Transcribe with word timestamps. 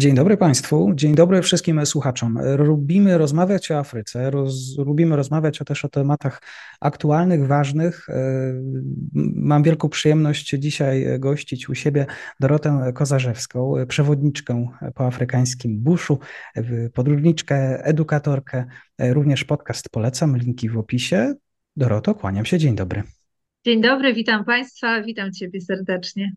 Dzień 0.00 0.14
dobry 0.14 0.36
Państwu, 0.36 0.92
dzień 0.94 1.14
dobry 1.14 1.42
wszystkim 1.42 1.86
słuchaczom. 1.86 2.38
Lubimy 2.58 3.18
rozmawiać 3.18 3.70
o 3.70 3.78
Afryce, 3.78 4.30
roz, 4.30 4.78
lubimy 4.78 5.16
rozmawiać 5.16 5.62
o, 5.62 5.64
też 5.64 5.84
o 5.84 5.88
tematach 5.88 6.42
aktualnych, 6.80 7.46
ważnych. 7.46 8.08
E, 8.08 8.14
mam 9.34 9.62
wielką 9.62 9.88
przyjemność 9.88 10.48
dzisiaj 10.48 11.06
gościć 11.18 11.68
u 11.68 11.74
siebie 11.74 12.06
Dorotę 12.40 12.92
Kozarzewską, 12.94 13.74
przewodniczkę 13.88 14.68
po 14.94 15.06
afrykańskim 15.06 15.78
buszu, 15.80 16.18
podróżniczkę, 16.94 17.84
edukatorkę. 17.84 18.64
Również 18.98 19.44
podcast 19.44 19.88
polecam, 19.88 20.36
linki 20.36 20.68
w 20.68 20.78
opisie. 20.78 21.34
Doroto, 21.76 22.14
kłaniam 22.14 22.44
się, 22.44 22.58
dzień 22.58 22.76
dobry. 22.76 23.02
Dzień 23.64 23.80
dobry, 23.82 24.14
witam 24.14 24.44
Państwa, 24.44 25.02
witam 25.02 25.32
Ciebie 25.32 25.60
serdecznie. 25.60 26.32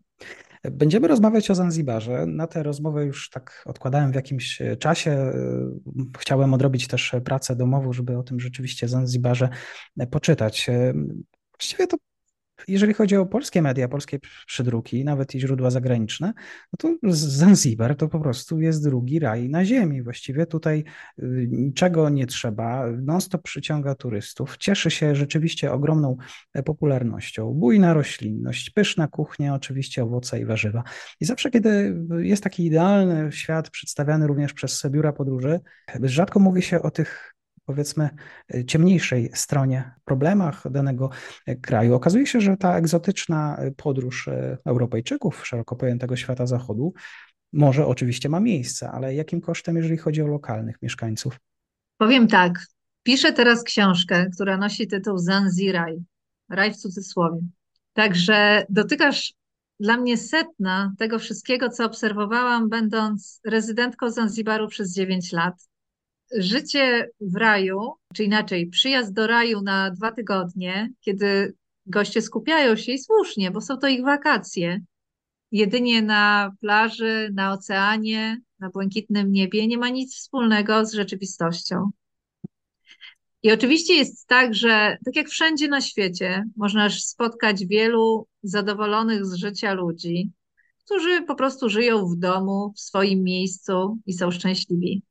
Będziemy 0.70 1.08
rozmawiać 1.08 1.50
o 1.50 1.54
Zanzibarze. 1.54 2.26
Na 2.26 2.46
tę 2.46 2.62
rozmowę 2.62 3.04
już 3.04 3.30
tak 3.30 3.62
odkładałem 3.66 4.12
w 4.12 4.14
jakimś 4.14 4.62
czasie. 4.78 5.32
Chciałem 6.18 6.54
odrobić 6.54 6.88
też 6.88 7.14
pracę 7.24 7.56
domową, 7.56 7.92
żeby 7.92 8.18
o 8.18 8.22
tym 8.22 8.40
rzeczywiście 8.40 8.88
Zanzibarze 8.88 9.48
poczytać. 10.10 10.70
Właściwie 11.58 11.86
to 11.86 11.96
jeżeli 12.68 12.94
chodzi 12.94 13.16
o 13.16 13.26
polskie 13.26 13.62
media, 13.62 13.88
polskie 13.88 14.18
przydruki, 14.46 15.04
nawet 15.04 15.34
i 15.34 15.40
źródła 15.40 15.70
zagraniczne, 15.70 16.32
no 16.72 16.76
to 16.78 16.94
Zanzibar 17.12 17.96
to 17.96 18.08
po 18.08 18.20
prostu 18.20 18.60
jest 18.60 18.84
drugi 18.84 19.18
raj 19.18 19.48
na 19.48 19.64
ziemi. 19.64 20.02
Właściwie 20.02 20.46
tutaj 20.46 20.84
y, 21.18 21.48
niczego 21.50 22.08
nie 22.08 22.26
trzeba, 22.26 22.86
non-stop 23.02 23.42
przyciąga 23.42 23.94
turystów, 23.94 24.56
cieszy 24.56 24.90
się 24.90 25.14
rzeczywiście 25.14 25.72
ogromną 25.72 26.16
e, 26.54 26.62
popularnością. 26.62 27.54
Bujna 27.54 27.94
roślinność, 27.94 28.70
pyszna 28.70 29.08
kuchnia, 29.08 29.54
oczywiście 29.54 30.04
owoce 30.04 30.40
i 30.40 30.44
warzywa. 30.44 30.82
I 31.20 31.24
zawsze, 31.24 31.50
kiedy 31.50 31.96
jest 32.18 32.42
taki 32.42 32.66
idealny 32.66 33.32
świat 33.32 33.70
przedstawiany 33.70 34.26
również 34.26 34.52
przez 34.52 34.82
biura 34.90 35.12
podróży, 35.12 35.60
rzadko 36.02 36.40
mówi 36.40 36.62
się 36.62 36.82
o 36.82 36.90
tych 36.90 37.33
powiedzmy 37.64 38.10
e, 38.54 38.64
ciemniejszej 38.64 39.30
stronie, 39.34 39.90
problemach 40.04 40.70
danego 40.70 41.10
e, 41.46 41.56
kraju. 41.56 41.94
Okazuje 41.94 42.26
się, 42.26 42.40
że 42.40 42.56
ta 42.56 42.78
egzotyczna 42.78 43.56
e, 43.56 43.70
podróż 43.70 44.28
Europejczyków, 44.64 45.46
szeroko 45.46 45.76
pojętego 45.76 46.16
świata 46.16 46.46
zachodu, 46.46 46.94
może 47.52 47.86
oczywiście 47.86 48.28
ma 48.28 48.40
miejsce, 48.40 48.90
ale 48.90 49.14
jakim 49.14 49.40
kosztem, 49.40 49.76
jeżeli 49.76 49.96
chodzi 49.96 50.22
o 50.22 50.26
lokalnych 50.26 50.82
mieszkańców? 50.82 51.40
Powiem 51.98 52.28
tak. 52.28 52.66
Piszę 53.02 53.32
teraz 53.32 53.62
książkę, 53.62 54.26
która 54.34 54.56
nosi 54.56 54.86
tytuł 54.86 55.18
Zanziraj, 55.18 55.96
raj 56.50 56.72
w 56.72 56.76
cudzysłowie. 56.76 57.38
Także 57.92 58.66
dotykasz 58.68 59.34
dla 59.80 59.96
mnie 59.96 60.16
setna 60.16 60.92
tego 60.98 61.18
wszystkiego, 61.18 61.68
co 61.68 61.84
obserwowałam, 61.84 62.68
będąc 62.68 63.40
rezydentką 63.44 64.10
Zanzibaru 64.10 64.68
przez 64.68 64.94
9 64.94 65.32
lat 65.32 65.54
życie 66.38 67.10
w 67.20 67.36
raju, 67.36 67.92
czy 68.14 68.24
inaczej, 68.24 68.66
przyjazd 68.66 69.12
do 69.12 69.26
raju 69.26 69.62
na 69.62 69.90
dwa 69.90 70.12
tygodnie, 70.12 70.90
kiedy 71.00 71.54
goście 71.86 72.22
skupiają 72.22 72.76
się 72.76 72.92
i 72.92 72.98
słusznie, 72.98 73.50
bo 73.50 73.60
są 73.60 73.78
to 73.78 73.88
ich 73.88 74.04
wakacje. 74.04 74.80
Jedynie 75.52 76.02
na 76.02 76.52
plaży, 76.60 77.30
na 77.34 77.52
oceanie, 77.52 78.40
na 78.58 78.70
błękitnym 78.70 79.32
niebie 79.32 79.66
nie 79.66 79.78
ma 79.78 79.88
nic 79.88 80.16
wspólnego 80.16 80.86
z 80.86 80.92
rzeczywistością. 80.92 81.90
I 83.42 83.52
oczywiście 83.52 83.94
jest 83.94 84.26
tak, 84.26 84.54
że 84.54 84.96
tak 85.04 85.16
jak 85.16 85.28
wszędzie 85.28 85.68
na 85.68 85.80
świecie, 85.80 86.44
można 86.56 86.90
spotkać 86.90 87.66
wielu 87.66 88.26
zadowolonych 88.42 89.26
z 89.26 89.34
życia 89.34 89.72
ludzi, 89.72 90.30
którzy 90.84 91.22
po 91.22 91.34
prostu 91.34 91.68
żyją 91.68 92.06
w 92.06 92.16
domu, 92.16 92.72
w 92.76 92.80
swoim 92.80 93.22
miejscu 93.22 93.98
i 94.06 94.12
są 94.12 94.30
szczęśliwi. 94.30 95.02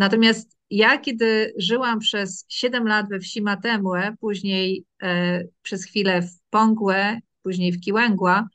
Natomiast 0.00 0.56
ja, 0.70 0.98
kiedy 0.98 1.54
żyłam 1.58 1.98
przez 1.98 2.44
7 2.48 2.86
lat 2.86 3.08
we 3.08 3.20
wsi 3.20 3.42
Matemłe, 3.42 4.16
później 4.20 4.84
e, 5.02 5.44
przez 5.62 5.84
chwilę 5.84 6.22
w 6.22 6.40
Pongłe, 6.50 7.20
później 7.42 7.72
w 7.72 7.80
Kiłęgła, 7.80 8.48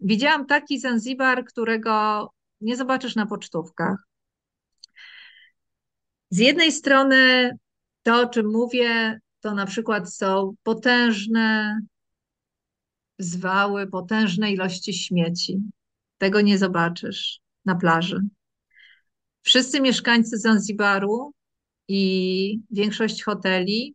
widziałam 0.00 0.46
taki 0.46 0.80
Zanzibar, 0.80 1.44
którego 1.44 2.26
nie 2.60 2.76
zobaczysz 2.76 3.16
na 3.16 3.26
pocztówkach. 3.26 3.96
Z 6.30 6.38
jednej 6.38 6.72
strony 6.72 7.50
to, 8.02 8.20
o 8.20 8.26
czym 8.26 8.50
mówię, 8.50 9.20
to 9.40 9.54
na 9.54 9.66
przykład 9.66 10.14
są 10.14 10.54
potężne 10.62 11.80
zwały, 13.18 13.86
potężne 13.86 14.52
ilości 14.52 14.94
śmieci. 14.94 15.58
Tego 16.18 16.40
nie 16.40 16.58
zobaczysz 16.58 17.40
na 17.64 17.74
plaży. 17.74 18.20
Wszyscy 19.42 19.80
mieszkańcy 19.80 20.38
Zanzibaru 20.38 21.32
i 21.88 22.60
większość 22.70 23.22
hoteli 23.22 23.94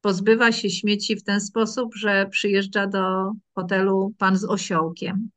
pozbywa 0.00 0.52
się 0.52 0.70
śmieci 0.70 1.16
w 1.16 1.24
ten 1.24 1.40
sposób, 1.40 1.94
że 1.94 2.26
przyjeżdża 2.30 2.86
do 2.86 3.32
hotelu 3.54 4.14
pan 4.18 4.36
z 4.36 4.44
osiołkiem. 4.44 5.30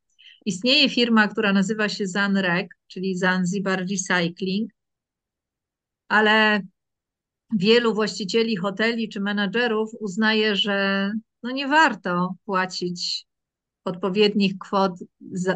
Istnieje 0.46 0.88
firma, 0.88 1.28
która 1.28 1.52
nazywa 1.52 1.88
się 1.88 2.06
Zanrek, 2.06 2.78
czyli 2.86 3.18
Zanzibar 3.18 3.86
Recycling, 3.90 4.70
ale 6.08 6.60
wielu 7.56 7.94
właścicieli 7.94 8.56
hoteli 8.56 9.08
czy 9.08 9.20
menadżerów 9.20 9.90
uznaje, 10.00 10.56
że 10.56 11.12
no 11.42 11.50
nie 11.50 11.68
warto 11.68 12.34
płacić 12.44 13.25
odpowiednich 13.86 14.58
kwot, 14.58 14.92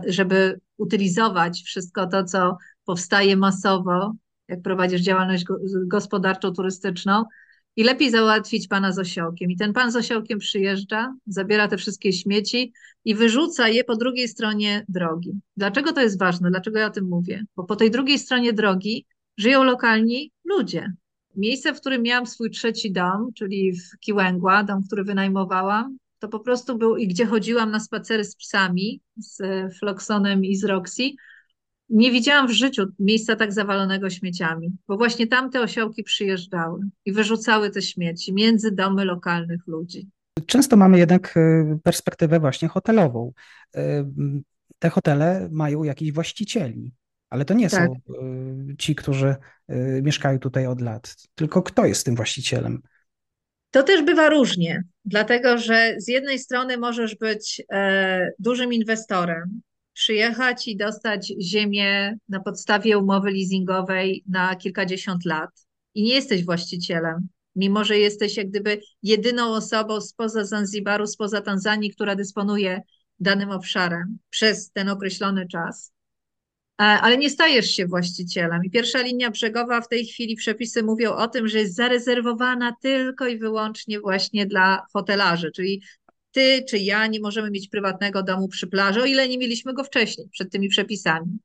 żeby 0.07 0.61
utylizować 0.77 1.63
wszystko 1.63 2.07
to, 2.07 2.25
co 2.25 2.57
powstaje 2.85 3.37
masowo, 3.37 4.13
jak 4.49 4.63
prowadzisz 4.63 5.01
działalność 5.01 5.45
gospodarczą, 5.87 6.53
turystyczną, 6.53 7.25
i 7.77 7.85
lepiej 7.85 8.11
załatwić 8.11 8.69
pana 8.69 8.93
z 8.93 8.99
osiołkiem. 8.99 9.51
I 9.51 9.57
ten 9.57 9.73
pan 9.73 9.93
z 9.93 9.97
osiołkiem 9.97 10.39
przyjeżdża, 10.39 11.15
zabiera 11.27 11.69
te 11.69 11.77
wszystkie 11.77 12.13
śmieci 12.13 12.73
i 13.05 13.15
wyrzuca 13.15 13.69
je 13.69 13.85
po 13.85 13.97
drugiej 13.97 14.29
stronie 14.29 14.85
drogi. 14.89 15.41
Dlaczego 15.57 15.93
to 15.93 16.01
jest 16.01 16.19
ważne? 16.19 16.51
Dlaczego 16.51 16.79
ja 16.79 16.87
o 16.87 16.91
tym 16.91 17.09
mówię? 17.09 17.45
Bo 17.57 17.65
po 17.65 17.77
tej 17.77 17.91
drugiej 17.91 18.19
stronie 18.19 18.53
drogi 18.53 19.07
żyją 19.37 19.65
lokalni 19.65 20.33
ludzie. 20.45 20.93
Miejsce, 21.37 21.75
w 21.75 21.81
którym 21.81 22.03
miałam 22.03 22.27
swój 22.27 22.51
trzeci 22.51 22.93
dom, 22.93 23.33
czyli 23.35 23.73
w 23.73 23.99
Kiłęgła, 24.01 24.65
dom, 24.65 24.83
który 24.87 25.05
wynajmowałam, 25.05 25.99
to 26.21 26.29
po 26.29 26.41
prostu 26.41 26.79
był 26.79 26.97
i 26.97 27.09
gdzie 27.09 27.27
chodziłam 27.27 27.71
na 27.71 27.81
spacery 27.81 28.25
z 28.25 28.37
psami, 28.37 29.01
z 29.17 29.43
Floxonem 29.79 30.45
i 30.45 30.57
z 30.57 30.65
Roxy, 30.65 31.11
nie 31.91 32.13
widziałam 32.13 32.49
w 32.49 32.51
życiu 32.51 32.87
miejsca 32.99 33.37
tak 33.37 33.53
zawalonego 33.53 34.11
śmieciami, 34.11 34.77
bo 34.89 34.97
właśnie 34.97 35.27
tamte 35.27 35.61
osiołki 35.61 36.03
przyjeżdżały 36.03 36.81
i 37.05 37.13
wyrzucały 37.13 37.71
te 37.71 37.83
śmieci 37.83 38.35
między 38.35 38.73
domy 38.73 39.05
lokalnych 39.05 39.67
ludzi. 39.67 40.09
Często 40.47 40.77
mamy 40.77 40.99
jednak 40.99 41.37
e, 41.37 41.79
perspektywę 41.83 42.41
właśnie 42.41 42.69
hotelową. 42.69 43.33
E, 43.77 44.11
te 44.79 44.91
hotele 44.91 45.49
mają 45.53 45.85
jakichś 45.85 46.13
właścicieli, 46.13 46.93
ale 47.31 47.45
to 47.45 47.55
nie 47.55 47.71
tak. 47.71 47.87
są 47.87 47.93
e, 47.93 48.77
ci, 48.79 48.95
którzy 48.95 49.35
mieszkają 50.03 50.39
tutaj 50.39 50.67
od 50.67 50.81
lat, 50.81 51.17
tylko 51.35 51.63
kto 51.63 51.87
jest 51.87 52.05
tym 52.05 52.15
właścicielem? 52.15 52.83
To 53.71 53.83
też 53.83 54.03
bywa 54.03 54.29
różnie, 54.29 54.83
dlatego 55.05 55.59
że 55.59 55.95
z 55.99 56.09
jednej 56.09 56.39
strony 56.39 56.79
możesz 56.79 57.17
być 57.17 57.63
dużym 58.39 58.73
inwestorem, 58.73 59.61
przyjechać 59.93 60.69
i 60.69 60.77
dostać 60.77 61.33
ziemię 61.41 62.17
na 62.29 62.41
podstawie 62.41 62.99
umowy 62.99 63.31
leasingowej 63.31 64.25
na 64.29 64.57
kilkadziesiąt 64.57 65.25
lat 65.25 65.51
i 65.95 66.03
nie 66.03 66.15
jesteś 66.15 66.45
właścicielem, 66.45 67.29
mimo 67.57 67.85
że 67.85 67.99
jesteś 67.99 68.37
jak 68.37 68.49
gdyby 68.49 68.81
jedyną 69.03 69.55
osobą 69.55 70.01
spoza 70.01 70.45
Zanzibaru, 70.45 71.07
spoza 71.07 71.41
Tanzanii, 71.41 71.91
która 71.91 72.17
dysponuje 72.17 72.81
danym 73.21 73.51
obszarem 73.51 74.19
przez 74.31 74.71
ten 74.71 74.89
określony 74.89 75.47
czas. 75.49 75.93
Ale 76.81 77.19
nie 77.19 77.31
stajesz 77.31 77.71
się 77.71 77.87
właścicielem. 77.87 78.65
I 78.65 78.71
pierwsza 78.71 79.03
linia 79.03 79.31
brzegowa 79.31 79.81
w 79.81 79.89
tej 79.89 80.07
chwili 80.07 80.37
przepisy 80.37 80.83
mówią 80.83 81.13
o 81.13 81.29
tym, 81.29 81.49
że 81.49 81.59
jest 81.59 81.75
zarezerwowana 81.75 82.77
tylko 82.83 83.27
i 83.27 83.39
wyłącznie 83.39 84.01
właśnie 84.01 84.47
dla 84.47 84.87
hotelarzy, 84.93 85.51
czyli 85.53 85.83
ty 86.33 86.65
czy 86.69 86.79
ja 86.79 87.07
nie 87.07 87.21
możemy 87.21 87.51
mieć 87.51 87.69
prywatnego 87.69 88.23
domu 88.23 88.49
przy 88.49 88.67
plaży, 88.67 89.03
o 89.03 89.05
ile 89.05 89.29
nie 89.29 89.39
mieliśmy 89.39 89.75
go 89.75 89.85
wcześniej, 89.85 90.29
przed 90.29 90.53
tymi 90.53 90.69
przepisami. 90.69 91.39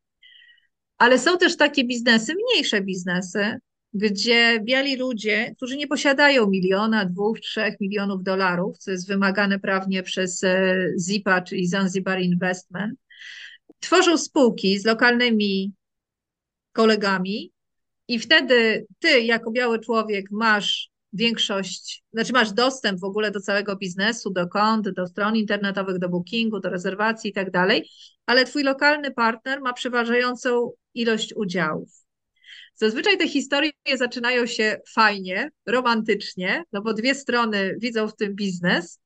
Ale 0.98 1.20
są 1.20 1.38
też 1.38 1.58
takie 1.58 1.84
biznesy, 1.84 2.34
mniejsze 2.36 2.82
biznesy, 2.82 3.60
gdzie 3.94 4.60
biali 4.64 4.96
ludzie, 4.96 5.54
którzy 5.58 5.78
nie 5.78 5.88
posiadają 5.88 6.50
miliona, 6.50 7.06
dwóch, 7.06 7.40
trzech 7.40 7.80
milionów 7.80 8.24
dolarów, 8.24 8.78
co 8.78 8.92
jest 8.92 9.08
wymagane 9.08 9.60
prawnie 9.60 10.04
przez 10.04 10.44
e, 10.44 10.76
ZIPA, 10.98 11.42
czyli 11.42 11.68
Zanzibar 11.68 12.22
Investment, 12.22 13.00
tworzą 13.80 14.18
spółki 14.18 14.80
z 14.80 14.86
lokalnymi 14.86 15.74
kolegami 16.72 17.52
i 18.08 18.20
wtedy 18.20 18.86
ty, 19.00 19.20
jako 19.22 19.52
biały 19.52 19.80
człowiek, 19.80 20.26
masz 20.32 20.90
większość, 21.14 22.04
znaczy 22.14 22.34
masz 22.34 22.52
dostęp 22.52 23.00
w 23.00 23.04
ogóle 23.04 23.32
do 23.32 23.40
całego 23.40 23.76
biznesu, 23.76 24.30
do 24.30 24.48
kont, 24.48 24.90
do 24.90 25.08
stron 25.08 25.36
internetowych, 25.36 26.00
do 26.00 26.10
bookingu, 26.10 26.60
do 26.60 26.70
rezerwacji 26.70 27.30
i 27.30 27.34
tak 27.34 27.52
dalej, 27.52 27.90
ale 28.26 28.46
twój 28.46 28.64
lokalny 28.64 29.12
partner 29.12 29.62
ma 29.62 29.74
przeważającą 29.74 30.72
ilość 30.94 31.34
udziałów. 31.36 31.90
Zazwyczaj 32.76 33.18
te 33.18 33.28
historie 33.28 33.72
zaczynają 33.94 34.46
się 34.46 34.82
fajnie, 34.94 35.50
romantycznie, 35.66 36.64
no 36.72 36.82
bo 36.82 36.94
dwie 36.94 37.16
strony 37.16 37.76
widzą 37.80 38.08
w 38.08 38.16
tym 38.16 38.36
biznes, 38.36 39.00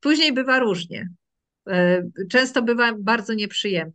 później 0.00 0.32
bywa 0.32 0.58
różnie. 0.58 1.08
E, 1.68 2.02
często 2.30 2.62
bywa 2.62 2.92
bardzo 2.98 3.34
nieprzyjemnie. 3.34 3.92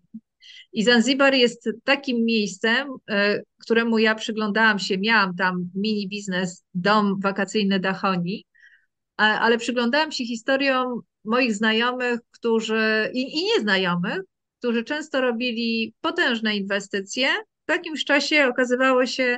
I 0.73 0.83
Zanzibar 0.83 1.33
jest 1.33 1.69
takim 1.83 2.25
miejscem, 2.25 2.87
e, 3.09 3.41
któremu 3.61 3.97
ja 3.99 4.15
przyglądałam 4.15 4.79
się, 4.79 4.97
miałam 4.97 5.35
tam 5.35 5.69
mini 5.75 6.07
biznes, 6.07 6.65
dom 6.73 7.19
wakacyjny 7.19 7.79
Dachoni, 7.79 8.45
ale 9.17 9.57
przyglądałam 9.57 10.11
się 10.11 10.25
historiom 10.25 11.01
moich 11.25 11.55
znajomych, 11.55 12.19
którzy 12.31 13.09
i, 13.13 13.39
i 13.39 13.43
nieznajomych, 13.43 14.19
którzy 14.59 14.83
często 14.83 15.21
robili 15.21 15.93
potężne 16.01 16.55
inwestycje. 16.55 17.27
W 17.67 17.71
jakimś 17.71 18.05
czasie 18.05 18.47
okazywało 18.47 19.05
się, 19.05 19.37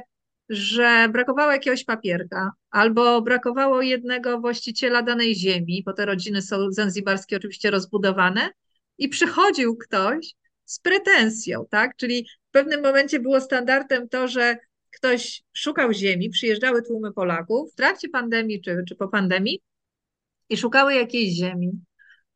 że 0.49 1.09
brakowało 1.11 1.51
jakiegoś 1.51 1.83
papierka, 1.83 2.51
albo 2.71 3.21
brakowało 3.21 3.81
jednego 3.81 4.39
właściciela 4.39 5.01
danej 5.01 5.35
ziemi, 5.35 5.83
bo 5.85 5.93
te 5.93 6.05
rodziny 6.05 6.41
są 6.41 6.71
zanzibarskie 6.71 7.37
oczywiście 7.37 7.71
rozbudowane, 7.71 8.49
i 8.97 9.09
przychodził 9.09 9.77
ktoś 9.77 10.33
z 10.65 10.79
pretensją, 10.79 11.65
tak? 11.69 11.95
Czyli 11.95 12.27
w 12.49 12.51
pewnym 12.51 12.83
momencie 12.83 13.19
było 13.19 13.41
standardem 13.41 14.09
to, 14.09 14.27
że 14.27 14.57
ktoś 14.91 15.43
szukał 15.53 15.93
ziemi, 15.93 16.29
przyjeżdżały 16.29 16.81
tłumy 16.81 17.13
Polaków 17.13 17.71
w 17.71 17.75
trakcie 17.75 18.09
pandemii 18.09 18.61
czy, 18.61 18.83
czy 18.87 18.95
po 18.95 19.07
pandemii 19.07 19.61
i 20.49 20.57
szukały 20.57 20.93
jakiejś 20.93 21.33
ziemi. 21.33 21.71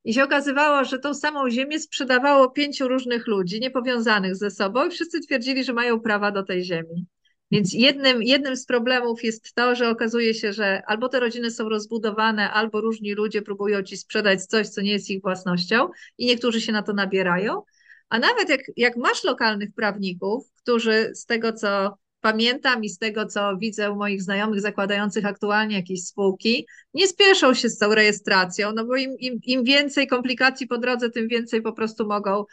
I 0.04 0.14
się 0.14 0.24
okazywało, 0.24 0.84
że 0.84 1.00
tą 1.00 1.14
samą 1.14 1.50
ziemię 1.50 1.80
sprzedawało 1.80 2.52
pięciu 2.52 2.88
różnych 2.88 3.28
ludzi, 3.28 3.60
niepowiązanych 3.60 4.36
ze 4.36 4.52
sobą, 4.52 4.88
i 4.88 4.92
wszyscy 4.92 5.22
twierdzili, 5.22 5.64
że 5.64 5.74
mają 5.74 6.00
prawa 6.00 6.32
do 6.32 6.44
tej 6.44 6.64
ziemi. 6.64 7.06
Więc 7.52 7.74
jednym, 7.74 8.24
jednym 8.24 8.56
z 8.56 8.66
problemów 8.66 9.24
jest 9.24 9.54
to, 9.54 9.76
że 9.76 9.90
okazuje 9.90 10.34
się, 10.34 10.54
że 10.54 10.82
albo 10.88 11.10
te 11.10 11.20
rodziny 11.20 11.52
są 11.52 11.70
rozbudowane, 11.70 12.52
albo 12.52 12.82
różni 12.82 13.14
ludzie 13.14 13.42
próbują 13.42 13.84
ci 13.84 13.98
sprzedać 13.98 14.46
coś, 14.46 14.68
co 14.68 14.82
nie 14.82 14.92
jest 14.92 15.10
ich 15.10 15.22
własnością, 15.22 15.90
i 16.18 16.26
niektórzy 16.26 16.62
się 16.62 16.72
na 16.72 16.84
to 16.84 16.94
nabierają. 16.94 17.62
A 18.10 18.20
nawet 18.20 18.50
jak, 18.50 18.62
jak 18.78 18.98
masz 18.98 19.24
lokalnych 19.24 19.70
prawników, 19.76 20.52
którzy 20.56 21.12
z 21.16 21.26
tego, 21.26 21.54
co 21.54 21.98
pamiętam 22.22 22.84
i 22.84 22.90
z 22.90 22.98
tego, 22.98 23.26
co 23.26 23.58
widzę 23.58 23.92
u 23.92 23.96
moich 23.96 24.22
znajomych 24.22 24.62
zakładających 24.62 25.26
aktualnie 25.26 25.76
jakieś 25.76 26.04
spółki, 26.04 26.68
nie 26.94 27.08
spieszą 27.08 27.54
się 27.54 27.70
z 27.70 27.78
tą 27.78 27.96
rejestracją, 27.96 28.72
no 28.76 28.86
bo 28.86 28.96
im, 28.96 29.12
im, 29.20 29.40
im 29.44 29.64
więcej 29.64 30.08
komplikacji 30.08 30.68
po 30.68 30.78
drodze, 30.78 31.10
tym 31.10 31.28
więcej 31.28 31.62
po 31.62 31.74
prostu 31.74 32.08
mogą 32.08 32.46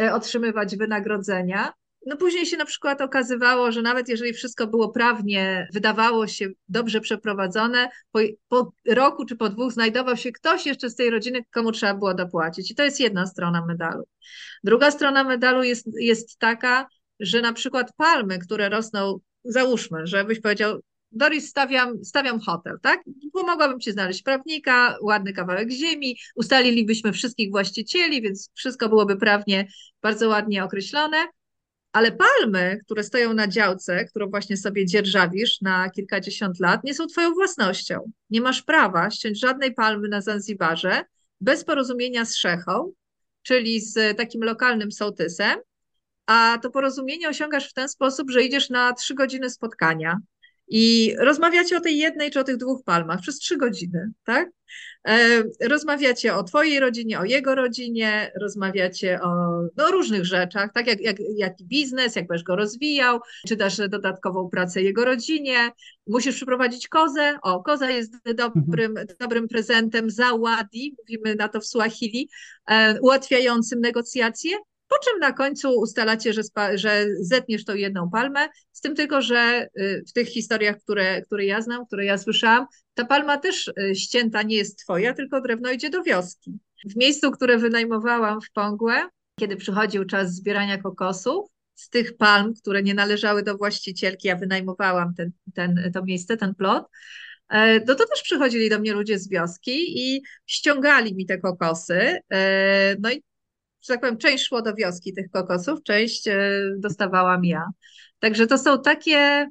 e, 0.00 0.14
otrzymywać 0.14 0.76
wynagrodzenia. 0.76 1.72
No 2.06 2.16
później 2.16 2.46
się 2.46 2.56
na 2.56 2.64
przykład 2.64 3.00
okazywało, 3.00 3.72
że 3.72 3.82
nawet 3.82 4.08
jeżeli 4.08 4.32
wszystko 4.32 4.66
było 4.66 4.88
prawnie, 4.88 5.68
wydawało 5.72 6.26
się 6.26 6.48
dobrze 6.68 7.00
przeprowadzone, 7.00 7.88
po, 8.12 8.20
po, 8.48 8.72
roku 8.88 9.24
czy 9.24 9.36
po 9.36 9.48
dwóch 9.48 9.72
znajdował 9.72 10.16
się 10.16 10.32
ktoś 10.32 10.66
jeszcze 10.66 10.90
z 10.90 10.94
tej 10.94 11.10
rodziny, 11.10 11.44
komu 11.52 11.72
trzeba 11.72 11.94
było 11.94 12.14
dopłacić. 12.14 12.70
I 12.70 12.74
to 12.74 12.84
jest 12.84 13.00
jedna 13.00 13.26
strona 13.26 13.66
medalu. 13.66 14.04
Druga 14.64 14.90
strona 14.90 15.24
medalu 15.24 15.62
jest, 15.62 15.86
jest 16.00 16.38
taka, 16.38 16.86
że 17.20 17.40
na 17.40 17.52
przykład 17.52 17.92
palmy, 17.96 18.38
które 18.38 18.68
rosną, 18.68 19.18
załóżmy, 19.44 20.06
żebyś 20.06 20.40
powiedział, 20.40 20.80
Doris, 21.12 21.48
stawiam, 21.48 22.04
stawiam 22.04 22.40
hotel, 22.40 22.78
tak? 22.82 23.00
Pomogłabym 23.32 23.80
ci 23.80 23.92
znaleźć 23.92 24.22
prawnika, 24.22 24.96
ładny 25.02 25.32
kawałek 25.32 25.70
ziemi, 25.70 26.18
ustalilibyśmy 26.34 27.12
wszystkich 27.12 27.50
właścicieli, 27.50 28.22
więc 28.22 28.50
wszystko 28.54 28.88
byłoby 28.88 29.16
prawnie 29.16 29.68
bardzo 30.02 30.28
ładnie 30.28 30.64
określone. 30.64 31.16
Ale 31.98 32.12
palmy, 32.12 32.78
które 32.84 33.04
stoją 33.04 33.34
na 33.34 33.48
działce, 33.48 34.04
którą 34.04 34.30
właśnie 34.30 34.56
sobie 34.56 34.86
dzierżawisz 34.86 35.60
na 35.60 35.90
kilkadziesiąt 35.90 36.60
lat, 36.60 36.84
nie 36.84 36.94
są 36.94 37.06
twoją 37.06 37.34
własnością. 37.34 38.10
Nie 38.30 38.40
masz 38.40 38.62
prawa 38.62 39.10
ściąć 39.10 39.40
żadnej 39.40 39.74
palmy 39.74 40.08
na 40.08 40.20
Zanzibarze 40.20 41.04
bez 41.40 41.64
porozumienia 41.64 42.24
z 42.24 42.36
szechą, 42.36 42.92
czyli 43.42 43.80
z 43.80 44.16
takim 44.16 44.42
lokalnym 44.42 44.92
sołtysem, 44.92 45.58
a 46.26 46.58
to 46.62 46.70
porozumienie 46.70 47.28
osiągasz 47.28 47.70
w 47.70 47.74
ten 47.74 47.88
sposób, 47.88 48.30
że 48.30 48.42
idziesz 48.42 48.70
na 48.70 48.92
trzy 48.92 49.14
godziny 49.14 49.50
spotkania 49.50 50.16
i 50.70 51.14
rozmawiacie 51.18 51.76
o 51.76 51.80
tej 51.80 51.98
jednej 51.98 52.30
czy 52.30 52.40
o 52.40 52.44
tych 52.44 52.56
dwóch 52.56 52.84
palmach 52.84 53.20
przez 53.20 53.38
trzy 53.38 53.56
godziny, 53.56 54.10
tak? 54.24 54.48
E, 55.08 55.42
rozmawiacie 55.60 56.34
o 56.34 56.42
twojej 56.42 56.80
rodzinie, 56.80 57.20
o 57.20 57.24
jego 57.24 57.54
rodzinie, 57.54 58.32
rozmawiacie 58.40 59.20
o 59.22 59.60
no, 59.76 59.90
różnych 59.90 60.24
rzeczach, 60.24 60.72
tak 60.74 60.86
jak, 60.86 61.00
jak, 61.00 61.16
jaki 61.36 61.64
biznes, 61.64 62.16
jak 62.16 62.26
będziesz 62.26 62.44
go 62.44 62.56
rozwijał, 62.56 63.20
czy 63.46 63.56
dasz 63.56 63.76
dodatkową 63.76 64.48
pracę 64.48 64.82
jego 64.82 65.04
rodzinie, 65.04 65.70
musisz 66.06 66.36
przyprowadzić 66.36 66.88
kozę, 66.88 67.38
o, 67.42 67.62
koza 67.62 67.90
jest 67.90 68.14
dobrym, 68.34 68.94
dobrym 69.20 69.48
prezentem. 69.48 70.10
Za 70.10 70.34
ładi, 70.34 70.96
mówimy 70.98 71.34
na 71.34 71.48
to 71.48 71.60
w 71.60 71.66
Suahili, 71.66 72.28
e, 72.66 73.00
ułatwiającym 73.00 73.80
negocjacje, 73.80 74.56
po 74.98 75.04
czym 75.04 75.18
na 75.18 75.32
końcu 75.32 75.70
ustalacie, 75.80 76.32
że, 76.32 76.42
że 76.74 77.06
zetniesz 77.20 77.64
tą 77.64 77.74
jedną 77.74 78.10
palmę, 78.10 78.48
z 78.72 78.80
tym 78.80 78.94
tylko, 78.94 79.22
że 79.22 79.68
y, 79.80 80.04
w 80.08 80.12
tych 80.12 80.28
historiach, 80.28 80.76
które, 80.78 81.22
które 81.22 81.44
ja 81.44 81.62
znam, 81.62 81.86
które 81.86 82.04
ja 82.04 82.18
słyszałam, 82.18 82.66
ta 82.94 83.04
palma 83.04 83.38
też 83.38 83.68
y, 83.68 83.94
ścięta 83.94 84.42
nie 84.42 84.56
jest 84.56 84.78
twoja, 84.78 85.14
tylko 85.14 85.40
drewno 85.40 85.70
idzie 85.70 85.90
do 85.90 86.02
wioski. 86.02 86.58
W 86.90 86.96
miejscu, 86.96 87.30
które 87.30 87.58
wynajmowałam 87.58 88.40
w 88.40 88.50
Pongłę, 88.52 89.08
kiedy 89.40 89.56
przychodził 89.56 90.04
czas 90.04 90.34
zbierania 90.34 90.78
kokosów, 90.78 91.50
z 91.74 91.88
tych 91.88 92.16
palm, 92.16 92.54
które 92.54 92.82
nie 92.82 92.94
należały 92.94 93.42
do 93.42 93.56
właścicielki, 93.56 94.28
ja 94.28 94.36
wynajmowałam 94.36 95.14
ten, 95.14 95.32
ten, 95.54 95.90
to 95.94 96.04
miejsce, 96.04 96.36
ten 96.36 96.54
plot, 96.54 96.86
e, 97.48 97.80
no 97.80 97.94
to 97.94 98.06
też 98.06 98.22
przychodzili 98.22 98.70
do 98.70 98.78
mnie 98.78 98.92
ludzie 98.92 99.18
z 99.18 99.28
wioski 99.28 100.00
i 100.00 100.22
ściągali 100.46 101.14
mi 101.14 101.26
te 101.26 101.38
kokosy. 101.38 102.18
E, 102.32 102.96
no 103.00 103.10
i 103.10 103.22
że 103.82 103.94
tak 103.94 104.00
powiem, 104.00 104.18
część 104.18 104.44
szło 104.44 104.62
do 104.62 104.74
wioski 104.74 105.12
tych 105.14 105.30
kokosów, 105.30 105.82
część 105.82 106.28
e, 106.28 106.60
dostawałam 106.78 107.44
ja. 107.44 107.64
Także 108.18 108.46
to 108.46 108.58
są 108.58 108.82
takie, 108.82 109.46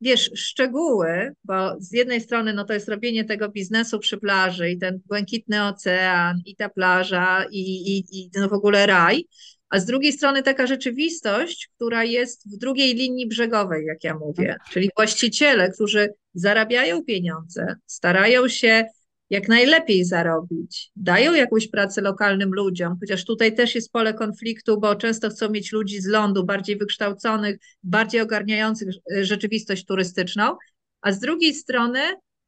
wiesz, 0.00 0.30
szczegóły, 0.34 1.32
bo 1.44 1.80
z 1.80 1.92
jednej 1.92 2.20
strony 2.20 2.52
no 2.52 2.64
to 2.64 2.72
jest 2.72 2.88
robienie 2.88 3.24
tego 3.24 3.48
biznesu 3.48 3.98
przy 3.98 4.18
plaży 4.18 4.70
i 4.70 4.78
ten 4.78 5.00
błękitny 5.06 5.64
ocean 5.64 6.36
i 6.46 6.56
ta 6.56 6.68
plaża 6.68 7.44
i, 7.50 7.60
i, 7.60 8.04
i 8.12 8.30
no 8.34 8.48
w 8.48 8.52
ogóle 8.52 8.86
raj, 8.86 9.24
a 9.70 9.78
z 9.78 9.84
drugiej 9.86 10.12
strony 10.12 10.42
taka 10.42 10.66
rzeczywistość, 10.66 11.70
która 11.76 12.04
jest 12.04 12.54
w 12.54 12.58
drugiej 12.58 12.94
linii 12.94 13.28
brzegowej, 13.28 13.86
jak 13.86 14.04
ja 14.04 14.14
mówię, 14.14 14.56
czyli 14.72 14.90
właściciele, 14.96 15.70
którzy 15.70 16.14
zarabiają 16.34 17.04
pieniądze, 17.04 17.74
starają 17.86 18.48
się 18.48 18.84
jak 19.30 19.48
najlepiej 19.48 20.04
zarobić, 20.04 20.90
dają 20.96 21.34
jakąś 21.34 21.68
pracę 21.68 22.00
lokalnym 22.00 22.50
ludziom, 22.54 22.96
chociaż 23.00 23.24
tutaj 23.24 23.54
też 23.54 23.74
jest 23.74 23.92
pole 23.92 24.14
konfliktu, 24.14 24.80
bo 24.80 24.96
często 24.96 25.30
chcą 25.30 25.50
mieć 25.50 25.72
ludzi 25.72 26.00
z 26.00 26.06
lądu, 26.06 26.44
bardziej 26.44 26.76
wykształconych, 26.76 27.58
bardziej 27.82 28.20
ogarniających 28.20 28.88
rzeczywistość 29.20 29.84
turystyczną, 29.84 30.56
a 31.00 31.12
z 31.12 31.20
drugiej 31.20 31.54
strony 31.54 32.00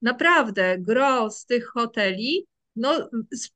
naprawdę 0.03 0.79
gro 0.79 1.31
z 1.31 1.47
tych 1.47 1.67
hoteli 1.67 2.47
no, 2.77 3.11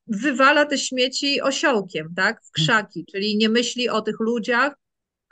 wywala 0.07 0.65
te 0.65 0.77
śmieci 0.77 1.41
osiołkiem, 1.41 2.13
tak, 2.15 2.41
w 2.43 2.51
krzaki, 2.51 3.05
czyli 3.11 3.37
nie 3.37 3.49
myśli 3.49 3.89
o 3.89 4.01
tych 4.01 4.19
ludziach 4.19 4.73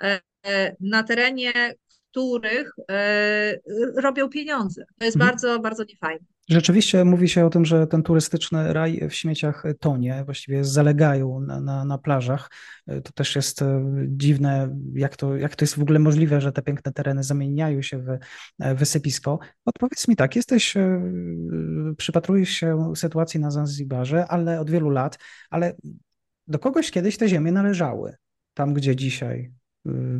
e, 0.03 0.21
e, 0.45 0.75
na 0.79 1.03
terenie 1.03 1.75
których 2.15 2.71
e, 2.91 3.59
robią 3.95 4.29
pieniądze. 4.29 4.85
To 4.99 5.05
jest 5.05 5.17
mhm. 5.17 5.31
bardzo, 5.31 5.59
bardzo 5.59 5.83
niefajne. 5.83 6.25
Rzeczywiście 6.49 7.05
mówi 7.05 7.29
się 7.29 7.45
o 7.45 7.49
tym, 7.49 7.65
że 7.65 7.87
ten 7.87 8.03
turystyczny 8.03 8.73
raj 8.73 9.09
w 9.09 9.13
śmieciach 9.13 9.63
tonie, 9.79 10.23
właściwie 10.25 10.63
zalegają 10.63 11.39
na, 11.39 11.61
na, 11.61 11.85
na 11.85 11.97
plażach. 11.97 12.51
To 12.85 13.11
też 13.15 13.35
jest 13.35 13.61
e, 13.61 13.83
dziwne, 14.07 14.77
jak 14.93 15.17
to, 15.17 15.35
jak 15.35 15.55
to 15.55 15.63
jest 15.65 15.75
w 15.75 15.81
ogóle 15.81 15.99
możliwe, 15.99 16.41
że 16.41 16.51
te 16.51 16.61
piękne 16.61 16.93
tereny 16.93 17.23
zamieniają 17.23 17.81
się 17.81 17.99
w 17.99 18.09
e, 18.59 18.75
wysypisko. 18.75 19.39
Odpowiedz 19.65 20.07
mi 20.07 20.15
tak, 20.15 20.35
jesteś, 20.35 20.77
e, 20.77 21.01
przypatrujesz 21.97 22.49
się 22.49 22.93
sytuacji 22.95 23.39
na 23.39 23.51
Zanzibarze, 23.51 24.27
ale 24.27 24.59
od 24.59 24.69
wielu 24.69 24.89
lat, 24.89 25.19
ale 25.49 25.75
do 26.47 26.59
kogoś 26.59 26.91
kiedyś 26.91 27.17
te 27.17 27.29
ziemie 27.29 27.51
należały, 27.51 28.15
tam 28.53 28.73
gdzie 28.73 28.95
dzisiaj 28.95 29.51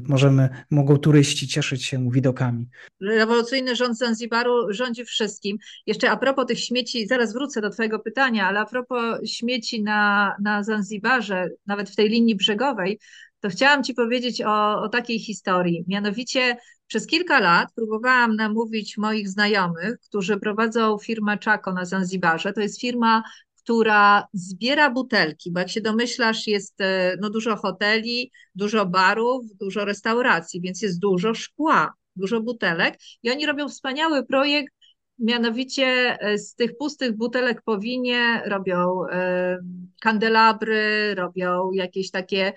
możemy, 0.07 0.49
mogą 0.71 0.97
turyści 0.97 1.47
cieszyć 1.47 1.85
się 1.85 2.09
widokami. 2.11 2.67
Rewolucyjny 3.01 3.75
rząd 3.75 3.97
Zanzibaru 3.97 4.73
rządzi 4.73 5.05
wszystkim. 5.05 5.57
Jeszcze 5.85 6.11
a 6.11 6.17
propos 6.17 6.45
tych 6.45 6.59
śmieci, 6.59 7.07
zaraz 7.07 7.33
wrócę 7.33 7.61
do 7.61 7.69
Twojego 7.69 7.99
pytania, 7.99 8.47
ale 8.47 8.59
a 8.59 8.65
propos 8.65 9.29
śmieci 9.29 9.83
na, 9.83 10.35
na 10.41 10.63
Zanzibarze, 10.63 11.49
nawet 11.67 11.89
w 11.89 11.95
tej 11.95 12.09
linii 12.09 12.35
brzegowej, 12.35 12.99
to 13.39 13.49
chciałam 13.49 13.83
Ci 13.83 13.93
powiedzieć 13.93 14.41
o, 14.41 14.81
o 14.81 14.89
takiej 14.89 15.19
historii. 15.19 15.85
Mianowicie 15.87 16.57
przez 16.87 17.07
kilka 17.07 17.39
lat 17.39 17.69
próbowałam 17.75 18.35
namówić 18.35 18.97
moich 18.97 19.29
znajomych, 19.29 19.99
którzy 19.99 20.37
prowadzą 20.37 20.97
firmę 20.97 21.37
Czako 21.37 21.73
na 21.73 21.85
Zanzibarze. 21.85 22.53
To 22.53 22.61
jest 22.61 22.81
firma 22.81 23.23
która 23.65 24.27
zbiera 24.33 24.89
butelki, 24.89 25.51
bo 25.51 25.59
jak 25.59 25.69
się 25.69 25.81
domyślasz, 25.81 26.47
jest 26.47 26.81
e, 26.81 27.15
no, 27.21 27.29
dużo 27.29 27.55
hoteli, 27.55 28.31
dużo 28.55 28.85
barów, 28.85 29.45
dużo 29.59 29.85
restauracji, 29.85 30.61
więc 30.61 30.81
jest 30.81 30.99
dużo 30.99 31.33
szkła, 31.33 31.93
dużo 32.15 32.41
butelek 32.41 32.97
i 33.23 33.31
oni 33.31 33.45
robią 33.45 33.69
wspaniały 33.69 34.25
projekt, 34.25 34.73
mianowicie 35.19 36.17
e, 36.19 36.37
z 36.37 36.55
tych 36.55 36.77
pustych 36.77 37.17
butelek 37.17 37.61
po 37.61 37.79
winie 37.79 38.41
robią 38.45 39.05
e, 39.11 39.57
kandelabry, 40.01 41.15
robią 41.15 41.71
jakieś 41.71 42.11
takie 42.11 42.53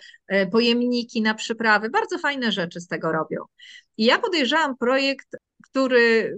pojemniki 0.52 1.22
na 1.22 1.34
przyprawy, 1.34 1.90
bardzo 1.90 2.18
fajne 2.18 2.52
rzeczy 2.52 2.80
z 2.80 2.86
tego 2.86 3.12
robią. 3.12 3.44
I 3.96 4.04
ja 4.04 4.18
podejrzałam 4.18 4.76
projekt, 4.76 5.28
który 5.64 6.36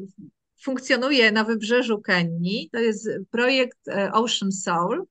funkcjonuje 0.63 1.33
na 1.33 1.45
wybrzeżu 1.45 2.01
Kenii. 2.01 2.71
To 2.73 2.79
jest 2.79 3.09
projekt 3.31 3.89
e, 3.89 4.13
Ocean 4.13 4.53
Soul. 4.53 5.07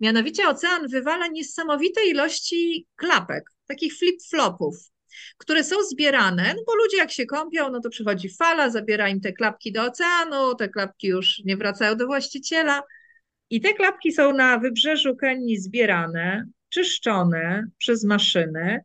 Mianowicie 0.00 0.48
ocean 0.48 0.88
wywala 0.88 1.26
niesamowite 1.26 2.06
ilości 2.06 2.86
klapek, 2.96 3.44
takich 3.66 3.92
flip-flopów, 3.98 4.74
które 5.38 5.64
są 5.64 5.76
zbierane, 5.82 6.54
no 6.56 6.62
bo 6.66 6.74
ludzie 6.74 6.96
jak 6.96 7.10
się 7.10 7.26
kąpią, 7.26 7.70
no 7.70 7.80
to 7.80 7.90
przychodzi 7.90 8.28
fala, 8.28 8.70
zabiera 8.70 9.08
im 9.08 9.20
te 9.20 9.32
klapki 9.32 9.72
do 9.72 9.82
oceanu, 9.82 10.54
te 10.54 10.68
klapki 10.68 11.06
już 11.06 11.42
nie 11.44 11.56
wracają 11.56 11.96
do 11.96 12.06
właściciela. 12.06 12.82
I 13.50 13.60
te 13.60 13.74
klapki 13.74 14.12
są 14.12 14.32
na 14.32 14.58
wybrzeżu 14.58 15.16
Kenii 15.16 15.58
zbierane, 15.58 16.44
czyszczone 16.68 17.64
przez 17.78 18.04
maszyny 18.04 18.80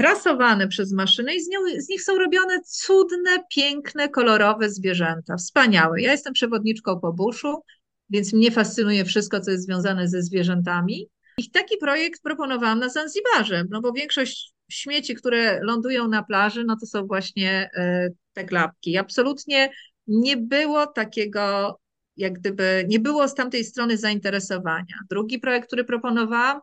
prasowane 0.00 0.68
przez 0.68 0.92
maszynę 0.92 1.34
i 1.34 1.40
z, 1.40 1.48
nią, 1.48 1.58
z 1.78 1.88
nich 1.88 2.02
są 2.02 2.18
robione 2.18 2.60
cudne, 2.60 3.30
piękne, 3.54 4.08
kolorowe 4.08 4.70
zwierzęta. 4.70 5.36
Wspaniałe. 5.36 6.00
Ja 6.00 6.12
jestem 6.12 6.32
przewodniczką 6.32 7.00
po 7.00 7.12
buszu, 7.12 7.62
więc 8.10 8.32
mnie 8.32 8.50
fascynuje 8.50 9.04
wszystko, 9.04 9.40
co 9.40 9.50
jest 9.50 9.64
związane 9.64 10.08
ze 10.08 10.22
zwierzętami. 10.22 11.08
I 11.38 11.50
taki 11.50 11.76
projekt 11.76 12.22
proponowałam 12.22 12.78
na 12.78 12.88
Zanzibarze, 12.88 13.64
no 13.70 13.80
bo 13.80 13.92
większość 13.92 14.52
śmieci, 14.70 15.14
które 15.14 15.60
lądują 15.62 16.08
na 16.08 16.22
plaży, 16.22 16.64
no 16.64 16.76
to 16.80 16.86
są 16.86 17.06
właśnie 17.06 17.70
e, 17.74 18.08
te 18.32 18.44
klapki. 18.44 18.98
Absolutnie 18.98 19.70
nie 20.06 20.36
było 20.36 20.86
takiego, 20.86 21.78
jak 22.16 22.32
gdyby, 22.32 22.84
nie 22.88 23.00
było 23.00 23.28
z 23.28 23.34
tamtej 23.34 23.64
strony 23.64 23.96
zainteresowania. 23.96 24.94
Drugi 25.10 25.38
projekt, 25.38 25.66
który 25.66 25.84
proponowałam, 25.84 26.60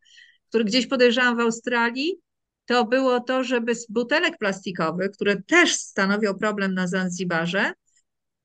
który 0.49 0.63
gdzieś 0.63 0.87
podejrzewam 0.87 1.37
w 1.37 1.39
Australii, 1.39 2.21
to 2.67 2.85
było 2.85 3.19
to, 3.19 3.43
żeby 3.43 3.75
z 3.75 3.87
butelek 3.87 4.37
plastikowych, 4.37 5.11
które 5.11 5.41
też 5.41 5.73
stanowią 5.73 6.33
problem 6.33 6.73
na 6.73 6.87
Zanzibarze, 6.87 7.73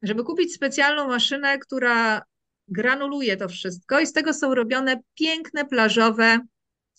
żeby 0.03 0.25
kupić 0.25 0.55
specjalną 0.55 1.09
maszynę, 1.09 1.59
która 1.59 2.23
granuluje 2.69 3.37
to 3.37 3.49
wszystko 3.49 4.01
i 4.01 4.07
z 4.07 4.13
tego 4.13 4.35
są 4.35 4.55
robione 4.55 5.01
piękne 5.15 5.65
plażowe 5.65 6.39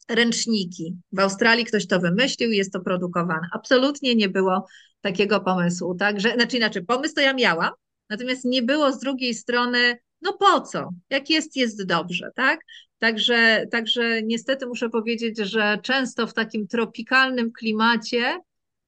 ręczniki. 0.10 0.96
W 1.12 1.20
Australii 1.20 1.66
ktoś 1.66 1.88
to 1.88 2.00
wymyślił 2.00 2.52
i 2.52 2.58
jest 2.58 2.74
to 2.74 2.80
produkowane. 2.80 3.48
Absolutnie 3.54 4.16
nie 4.16 4.30
było 4.30 4.68
takiego 5.02 5.42
pomysłu, 5.42 5.96
także, 5.96 6.34
znaczy 6.34 6.58
inaczej, 6.58 6.86
pomysł 6.86 7.16
to 7.16 7.22
ja 7.22 7.34
miałam, 7.34 7.72
natomiast 8.10 8.46
nie 8.46 8.62
było 8.62 8.92
z 8.92 9.00
drugiej 9.00 9.34
strony, 9.34 9.98
no 10.22 10.34
po 10.34 10.62
co? 10.62 10.90
Jak 11.10 11.30
jest, 11.30 11.56
jest 11.56 11.86
dobrze, 11.86 12.30
tak? 12.36 12.60
Także, 13.04 13.68
także 13.72 14.22
niestety 14.22 14.66
muszę 14.68 14.90
powiedzieć, 14.90 15.38
że 15.38 15.80
często 15.84 16.28
w 16.28 16.34
takim 16.34 16.68
tropikalnym 16.68 17.52
klimacie, 17.52 18.40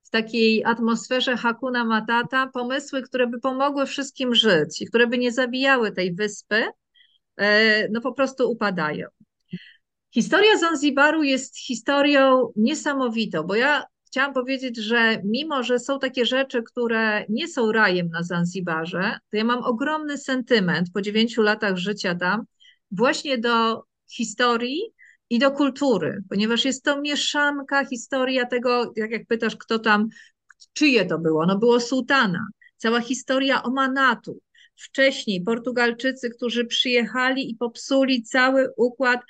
w 0.04 0.10
takiej 0.10 0.66
atmosferze 0.66 1.38
Hakuna 1.38 1.86
Matata, 1.86 2.48
pomysły, 2.48 3.02
które 3.02 3.28
by 3.28 3.40
pomogły 3.40 3.86
wszystkim 3.86 4.36
żyć 4.36 4.82
i 4.82 4.86
które 4.86 5.08
by 5.08 5.18
nie 5.18 5.32
zabijały 5.32 5.92
tej 5.92 6.14
wyspy, 6.14 6.64
e, 7.38 7.90
no 7.90 8.02
po 8.02 8.14
prostu 8.14 8.52
upadają. 8.52 9.08
Historia 10.14 10.58
Zanzibaru 10.58 11.24
jest 11.24 11.58
historią 11.58 12.52
niesamowitą, 12.56 13.44
bo 13.44 13.56
ja 13.56 13.84
chciałam 14.08 14.34
powiedzieć, 14.34 14.78
że 14.78 15.22
mimo, 15.26 15.64
że 15.64 15.80
są 15.80 16.00
takie 16.00 16.26
rzeczy, 16.26 16.64
które 16.64 17.26
nie 17.30 17.48
są 17.48 17.72
rajem 17.72 18.10
na 18.10 18.24
Zanzibarze, 18.24 19.18
to 19.32 19.38
ja 19.38 19.44
mam 19.44 19.64
ogromny 19.64 20.18
sentyment 20.18 20.88
po 20.94 21.02
dziewięciu 21.02 21.42
latach 21.42 21.78
życia 21.78 22.16
tam 22.16 22.46
właśnie 22.92 23.38
do 23.38 23.84
historii 24.12 24.82
i 25.30 25.40
do 25.40 25.52
kultury, 25.52 26.24
ponieważ 26.30 26.66
jest 26.66 26.84
to 26.84 27.02
mieszanka 27.02 27.86
historia 27.86 28.46
tego, 28.46 28.94
jak, 28.96 29.12
jak 29.12 29.28
pytasz, 29.28 29.56
kto 29.56 29.80
tam, 29.80 30.08
czyje 30.74 31.06
to 31.06 31.20
było, 31.20 31.46
no 31.46 31.58
było 31.58 31.80
sułtana, 31.80 32.48
cała 32.78 33.02
historia 33.02 33.64
Omanatu, 33.64 34.40
wcześniej 34.76 35.42
Portugalczycy, 35.42 36.30
którzy 36.30 36.66
przyjechali 36.66 37.52
i 37.52 37.56
popsuli 37.56 38.24
cały 38.24 38.74
układ 38.78 39.22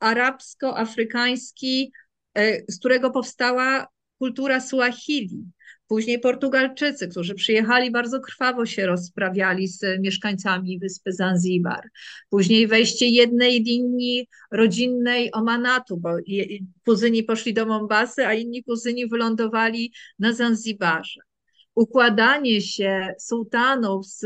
arabsko-afrykański, 0.00 1.92
e, 2.34 2.72
z 2.72 2.78
którego 2.78 3.10
powstała 3.10 3.86
kultura 4.18 4.60
Suahili. 4.60 5.44
Później 5.88 6.20
Portugalczycy, 6.20 7.08
którzy 7.08 7.34
przyjechali, 7.34 7.90
bardzo 7.90 8.20
krwawo 8.20 8.66
się 8.66 8.86
rozprawiali 8.86 9.68
z 9.68 10.00
mieszkańcami 10.00 10.78
wyspy 10.78 11.12
Zanzibar. 11.12 11.88
Później 12.30 12.66
wejście 12.66 13.06
jednej 13.06 13.62
linii 13.62 14.28
rodzinnej 14.50 15.32
Omanatu, 15.32 15.96
bo 15.96 16.10
kuzyni 16.84 17.22
poszli 17.22 17.54
do 17.54 17.66
Mombasy, 17.66 18.26
a 18.26 18.34
inni 18.34 18.64
kuzyni 18.64 19.08
wylądowali 19.08 19.92
na 20.18 20.32
Zanzibarze. 20.32 21.20
Układanie 21.74 22.60
się 22.60 23.14
sułtanów 23.18 24.06
z 24.06 24.24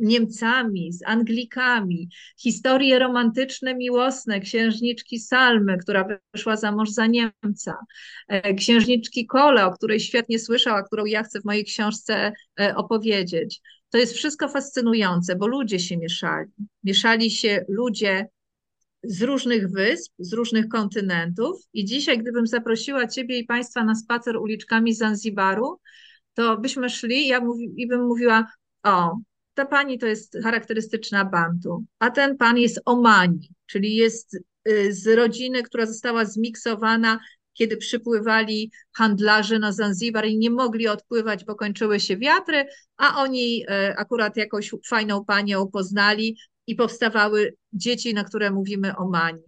Niemcami, 0.00 0.92
z 0.92 1.02
Anglikami, 1.06 2.08
historie 2.38 2.98
romantyczne, 2.98 3.74
miłosne, 3.74 4.40
księżniczki 4.40 5.18
Salmy, 5.18 5.78
która 5.78 6.04
wyszła 6.34 6.56
za 6.56 6.72
mąż 6.72 6.90
za 6.90 7.06
Niemca, 7.06 7.76
e, 8.28 8.54
księżniczki 8.54 9.26
Kole, 9.26 9.66
o 9.66 9.72
której 9.72 10.00
świetnie 10.00 10.38
słyszała, 10.38 10.82
którą 10.82 11.04
ja 11.04 11.22
chcę 11.22 11.40
w 11.40 11.44
mojej 11.44 11.64
książce 11.64 12.32
e, 12.60 12.76
opowiedzieć. 12.76 13.60
To 13.90 13.98
jest 13.98 14.14
wszystko 14.14 14.48
fascynujące, 14.48 15.36
bo 15.36 15.46
ludzie 15.46 15.78
się 15.78 15.96
mieszali. 15.96 16.50
Mieszali 16.84 17.30
się 17.30 17.64
ludzie 17.68 18.26
z 19.02 19.22
różnych 19.22 19.70
wysp, 19.70 20.12
z 20.18 20.32
różnych 20.32 20.68
kontynentów 20.68 21.60
i 21.72 21.84
dzisiaj, 21.84 22.18
gdybym 22.18 22.46
zaprosiła 22.46 23.06
Ciebie 23.06 23.38
i 23.38 23.44
Państwa 23.44 23.84
na 23.84 23.94
spacer 23.94 24.36
uliczkami 24.36 24.94
Zanzibaru, 24.94 25.80
to 26.34 26.58
byśmy 26.58 26.90
szli 26.90 27.26
ja 27.26 27.40
mówi, 27.40 27.74
i 27.76 27.86
bym 27.86 28.06
mówiła, 28.06 28.46
o, 28.82 29.16
ta 29.60 29.66
pani 29.66 29.98
to 29.98 30.06
jest 30.06 30.38
charakterystyczna 30.42 31.24
Bantu, 31.24 31.84
a 31.98 32.10
ten 32.10 32.36
pan 32.36 32.58
jest 32.58 32.80
Omani, 32.84 33.50
czyli 33.66 33.94
jest 33.94 34.34
y, 34.68 34.92
z 34.92 35.06
rodziny, 35.06 35.62
która 35.62 35.86
została 35.86 36.24
zmiksowana, 36.24 37.20
kiedy 37.52 37.76
przypływali 37.76 38.72
handlarze 38.92 39.58
na 39.58 39.72
Zanzibar 39.72 40.26
i 40.26 40.38
nie 40.38 40.50
mogli 40.50 40.88
odpływać, 40.88 41.44
bo 41.44 41.54
kończyły 41.54 42.00
się 42.00 42.16
wiatry, 42.16 42.64
a 42.96 43.22
oni 43.22 43.62
y, 43.62 43.96
akurat 43.96 44.36
jakąś 44.36 44.70
fajną 44.86 45.24
panią 45.24 45.66
poznali 45.66 46.36
i 46.66 46.74
powstawały 46.74 47.54
dzieci, 47.72 48.14
na 48.14 48.24
które 48.24 48.50
mówimy 48.50 48.96
Omani. 48.96 49.42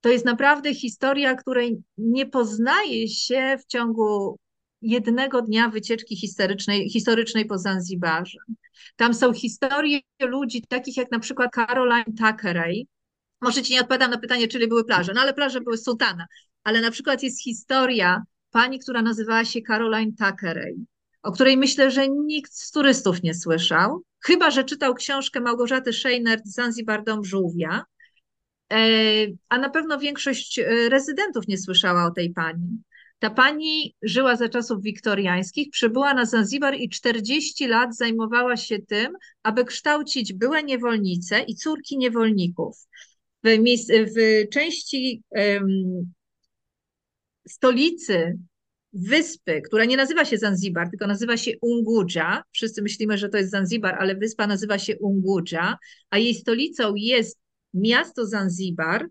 To 0.00 0.08
jest 0.08 0.24
naprawdę 0.24 0.74
historia, 0.74 1.34
której 1.34 1.82
nie 1.98 2.26
poznaje 2.26 3.08
się 3.08 3.56
w 3.60 3.66
ciągu 3.66 4.38
jednego 4.82 5.42
dnia 5.42 5.68
wycieczki 5.68 6.16
historycznej, 6.16 6.90
historycznej 6.90 7.46
po 7.46 7.58
Zanzibarze. 7.58 8.38
Tam 8.96 9.14
są 9.14 9.32
historie 9.32 10.00
ludzi 10.22 10.64
takich 10.68 10.96
jak 10.96 11.10
na 11.10 11.18
przykład 11.18 11.50
Caroline 11.54 12.16
Thackeray. 12.18 12.88
Może 13.40 13.62
ci 13.62 13.72
nie 13.72 13.80
odpowiadam 13.80 14.10
na 14.10 14.18
pytanie, 14.18 14.48
czyli 14.48 14.68
były 14.68 14.84
plaże, 14.84 15.12
no 15.14 15.20
ale 15.20 15.34
plaże 15.34 15.60
były 15.60 15.78
sultana. 15.78 16.26
Ale 16.64 16.80
na 16.80 16.90
przykład 16.90 17.22
jest 17.22 17.42
historia 17.42 18.22
pani, 18.50 18.78
która 18.78 19.02
nazywała 19.02 19.44
się 19.44 19.62
Caroline 19.62 20.12
Thackeray, 20.12 20.74
o 21.22 21.32
której 21.32 21.56
myślę, 21.56 21.90
że 21.90 22.08
nikt 22.08 22.52
z 22.52 22.70
turystów 22.70 23.22
nie 23.22 23.34
słyszał, 23.34 24.02
chyba 24.24 24.50
że 24.50 24.64
czytał 24.64 24.94
książkę 24.94 25.40
Małgorzaty 25.40 25.92
Szejnert 25.92 26.42
Zanzibar 26.46 27.04
Dom 27.04 27.24
Żółwia, 27.24 27.84
a 29.48 29.58
na 29.58 29.70
pewno 29.70 29.98
większość 29.98 30.60
rezydentów 30.88 31.48
nie 31.48 31.58
słyszała 31.58 32.04
o 32.06 32.10
tej 32.10 32.30
pani. 32.30 32.82
Ta 33.18 33.30
pani 33.30 33.94
żyła 34.02 34.36
za 34.36 34.48
czasów 34.48 34.82
wiktoriańskich, 34.82 35.70
przybyła 35.70 36.14
na 36.14 36.24
Zanzibar 36.24 36.74
i 36.80 36.88
40 36.88 37.66
lat 37.66 37.96
zajmowała 37.96 38.56
się 38.56 38.78
tym, 38.78 39.12
aby 39.42 39.64
kształcić 39.64 40.32
byłe 40.32 40.62
niewolnice 40.62 41.40
i 41.40 41.54
córki 41.54 41.98
niewolników. 41.98 42.76
W, 43.44 43.48
w 44.16 44.48
części 44.52 45.22
um, 45.30 46.12
stolicy 47.48 48.38
wyspy, 48.92 49.62
która 49.62 49.84
nie 49.84 49.96
nazywa 49.96 50.24
się 50.24 50.38
Zanzibar, 50.38 50.90
tylko 50.90 51.06
nazywa 51.06 51.36
się 51.36 51.52
Unguja. 51.62 52.42
Wszyscy 52.52 52.82
myślimy, 52.82 53.18
że 53.18 53.28
to 53.28 53.38
jest 53.38 53.50
Zanzibar, 53.50 53.96
ale 53.98 54.16
wyspa 54.16 54.46
nazywa 54.46 54.78
się 54.78 54.98
Unguja, 54.98 55.78
a 56.10 56.18
jej 56.18 56.34
stolicą 56.34 56.94
jest 56.96 57.38
miasto 57.74 58.26
Zanzibar, 58.26 59.08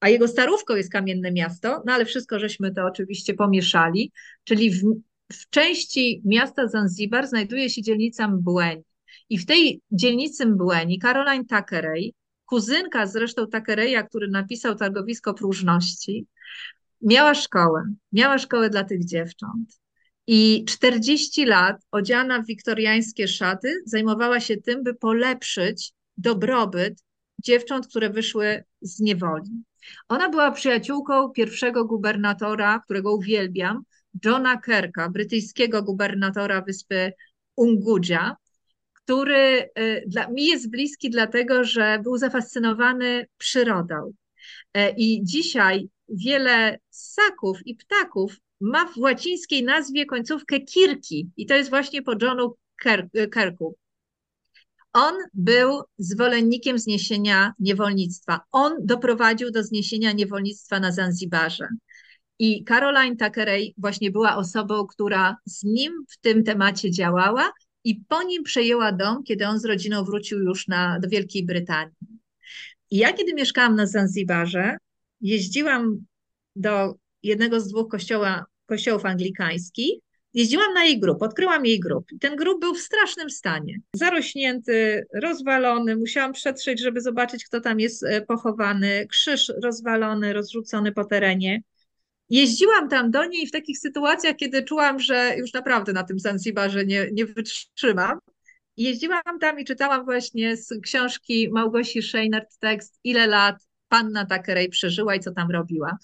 a 0.00 0.08
jego 0.08 0.28
starówką 0.28 0.74
jest 0.74 0.92
kamienne 0.92 1.32
miasto, 1.32 1.82
no 1.86 1.92
ale 1.92 2.04
wszystko 2.04 2.38
żeśmy 2.38 2.74
to 2.74 2.84
oczywiście 2.84 3.34
pomieszali, 3.34 4.12
czyli 4.44 4.70
w, 4.70 4.82
w 5.32 5.50
części 5.50 6.22
miasta 6.24 6.68
Zanzibar 6.68 7.26
znajduje 7.26 7.70
się 7.70 7.82
dzielnica 7.82 8.28
Mbweni. 8.28 8.82
I 9.28 9.38
w 9.38 9.46
tej 9.46 9.80
dzielnicy 9.90 10.46
Mbweni 10.46 10.98
Caroline 10.98 11.44
Thackeray, 11.44 12.14
kuzynka 12.46 13.06
zresztą 13.06 13.46
Thackeraya, 13.46 14.08
który 14.08 14.28
napisał 14.28 14.74
Targowisko 14.74 15.34
Próżności, 15.34 16.26
miała 17.02 17.34
szkołę, 17.34 17.82
miała 18.12 18.38
szkołę 18.38 18.70
dla 18.70 18.84
tych 18.84 19.04
dziewcząt. 19.04 19.80
I 20.26 20.64
40 20.68 21.44
lat, 21.44 21.76
odziana 21.90 22.42
w 22.42 22.46
wiktoriańskie 22.46 23.28
szaty, 23.28 23.74
zajmowała 23.84 24.40
się 24.40 24.56
tym, 24.56 24.82
by 24.82 24.94
polepszyć 24.94 25.92
dobrobyt 26.16 27.04
dziewcząt, 27.42 27.86
które 27.86 28.10
wyszły 28.10 28.64
z 28.80 29.00
niewoli. 29.00 29.50
Ona 30.08 30.28
była 30.28 30.50
przyjaciółką 30.50 31.30
pierwszego 31.30 31.84
gubernatora, 31.84 32.80
którego 32.84 33.14
uwielbiam, 33.14 33.82
Johna 34.24 34.56
Kerka, 34.60 35.08
brytyjskiego 35.10 35.82
gubernatora 35.82 36.62
wyspy 36.62 37.12
Unguja, 37.56 38.36
który 38.92 39.70
y, 39.78 40.04
dla, 40.06 40.28
mi 40.28 40.46
jest 40.46 40.70
bliski 40.70 41.10
dlatego, 41.10 41.64
że 41.64 41.98
był 42.02 42.18
zafascynowany 42.18 43.26
przyrodą. 43.38 44.12
E, 44.74 44.90
I 44.90 45.20
dzisiaj 45.24 45.88
wiele 46.08 46.78
ssaków 46.90 47.66
i 47.66 47.74
ptaków 47.74 48.36
ma 48.60 48.86
w 48.86 48.98
łacińskiej 48.98 49.64
nazwie 49.64 50.06
końcówkę 50.06 50.60
kirki 50.60 51.30
i 51.36 51.46
to 51.46 51.54
jest 51.54 51.70
właśnie 51.70 52.02
po 52.02 52.12
Johnu 52.22 52.56
Kerku. 53.30 53.76
On 54.98 55.14
był 55.34 55.82
zwolennikiem 55.98 56.78
zniesienia 56.78 57.52
niewolnictwa. 57.58 58.40
On 58.52 58.72
doprowadził 58.80 59.50
do 59.50 59.62
zniesienia 59.62 60.12
niewolnictwa 60.12 60.80
na 60.80 60.92
Zanzibarze. 60.92 61.68
I 62.38 62.64
Caroline 62.64 63.16
Thackeray 63.16 63.74
właśnie 63.78 64.10
była 64.10 64.36
osobą, 64.36 64.86
która 64.86 65.36
z 65.46 65.64
nim 65.64 65.92
w 66.08 66.18
tym 66.20 66.44
temacie 66.44 66.90
działała 66.90 67.52
i 67.84 68.00
po 68.08 68.22
nim 68.22 68.42
przejęła 68.42 68.92
dom, 68.92 69.22
kiedy 69.22 69.46
on 69.46 69.58
z 69.58 69.64
rodziną 69.64 70.04
wrócił 70.04 70.38
już 70.38 70.68
na, 70.68 71.00
do 71.00 71.08
Wielkiej 71.08 71.46
Brytanii. 71.46 71.96
I 72.90 72.96
ja, 72.96 73.12
kiedy 73.12 73.34
mieszkałam 73.34 73.76
na 73.76 73.86
Zanzibarze, 73.86 74.76
jeździłam 75.20 76.06
do 76.56 76.94
jednego 77.22 77.60
z 77.60 77.68
dwóch 77.68 77.88
kościoła, 77.88 78.44
kościołów 78.66 79.04
anglikańskich 79.04 80.05
Jeździłam 80.36 80.74
na 80.74 80.84
jej 80.84 81.00
grób, 81.00 81.22
odkryłam 81.22 81.66
jej 81.66 81.80
grób. 81.80 82.06
Ten 82.20 82.36
grób 82.36 82.60
był 82.60 82.74
w 82.74 82.80
strasznym 82.80 83.30
stanie. 83.30 83.80
Zarośnięty, 83.92 85.06
rozwalony, 85.22 85.96
musiałam 85.96 86.32
przetrzeć, 86.32 86.80
żeby 86.80 87.00
zobaczyć, 87.00 87.44
kto 87.44 87.60
tam 87.60 87.80
jest 87.80 88.02
e, 88.04 88.20
pochowany. 88.20 89.06
Krzyż 89.10 89.52
rozwalony, 89.62 90.32
rozrzucony 90.32 90.92
po 90.92 91.04
terenie. 91.04 91.62
Jeździłam 92.30 92.88
tam 92.88 93.10
do 93.10 93.24
niej 93.24 93.46
w 93.46 93.50
takich 93.50 93.78
sytuacjach, 93.78 94.36
kiedy 94.36 94.62
czułam, 94.62 95.00
że 95.00 95.34
już 95.38 95.52
naprawdę 95.52 95.92
na 95.92 96.04
tym 96.04 96.18
Zanzibarze 96.18 96.86
nie, 96.86 97.08
nie 97.12 97.26
wytrzymam. 97.26 98.18
Jeździłam 98.76 99.38
tam 99.40 99.60
i 99.60 99.64
czytałam 99.64 100.04
właśnie 100.04 100.56
z 100.56 100.68
książki 100.82 101.48
Małgosi 101.52 102.02
Szejnert 102.02 102.58
tekst 102.58 103.00
Ile 103.04 103.26
lat 103.26 103.56
panna 103.88 104.26
Takerej 104.26 104.68
przeżyła 104.68 105.14
i 105.14 105.20
co 105.20 105.32
tam 105.32 105.50
robiła. 105.50 105.98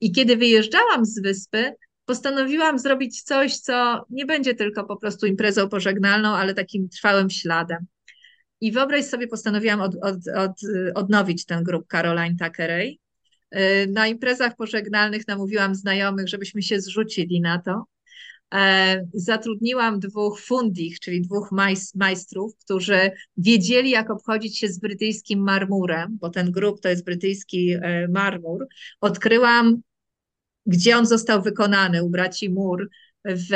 I 0.00 0.12
kiedy 0.12 0.36
wyjeżdżałam 0.36 1.04
z 1.04 1.22
wyspy, 1.22 1.74
postanowiłam 2.04 2.78
zrobić 2.78 3.22
coś, 3.22 3.56
co 3.56 4.06
nie 4.10 4.26
będzie 4.26 4.54
tylko 4.54 4.84
po 4.84 4.96
prostu 4.96 5.26
imprezą 5.26 5.68
pożegnalną, 5.68 6.28
ale 6.28 6.54
takim 6.54 6.88
trwałym 6.88 7.30
śladem. 7.30 7.86
I 8.60 8.72
wyobraź 8.72 9.04
sobie, 9.04 9.28
postanowiłam 9.28 9.80
od, 9.80 9.94
od, 10.02 10.16
od, 10.36 10.52
odnowić 10.94 11.44
ten 11.44 11.64
grup 11.64 11.86
Caroline 11.90 12.36
Thackeray. 12.36 12.98
Na 13.88 14.06
imprezach 14.06 14.56
pożegnalnych 14.56 15.28
namówiłam 15.28 15.74
znajomych, 15.74 16.28
żebyśmy 16.28 16.62
się 16.62 16.80
zrzucili 16.80 17.40
na 17.40 17.58
to. 17.58 17.84
E, 18.54 19.06
zatrudniłam 19.14 20.00
dwóch 20.00 20.40
fundich, 20.40 21.00
czyli 21.00 21.22
dwóch 21.22 21.48
majstrów, 21.94 22.56
którzy 22.64 23.10
wiedzieli, 23.36 23.90
jak 23.90 24.10
obchodzić 24.10 24.58
się 24.58 24.68
z 24.68 24.78
brytyjskim 24.78 25.40
marmurem, 25.40 26.18
bo 26.20 26.30
ten 26.30 26.50
grup 26.50 26.80
to 26.80 26.88
jest 26.88 27.04
brytyjski 27.04 27.70
e, 27.72 28.08
marmur. 28.08 28.66
Odkryłam 29.00 29.82
gdzie 30.66 30.96
on 30.96 31.06
został 31.06 31.42
wykonany 31.42 32.04
u 32.04 32.10
braci 32.10 32.50
Mur 32.50 32.88
w 33.24 33.52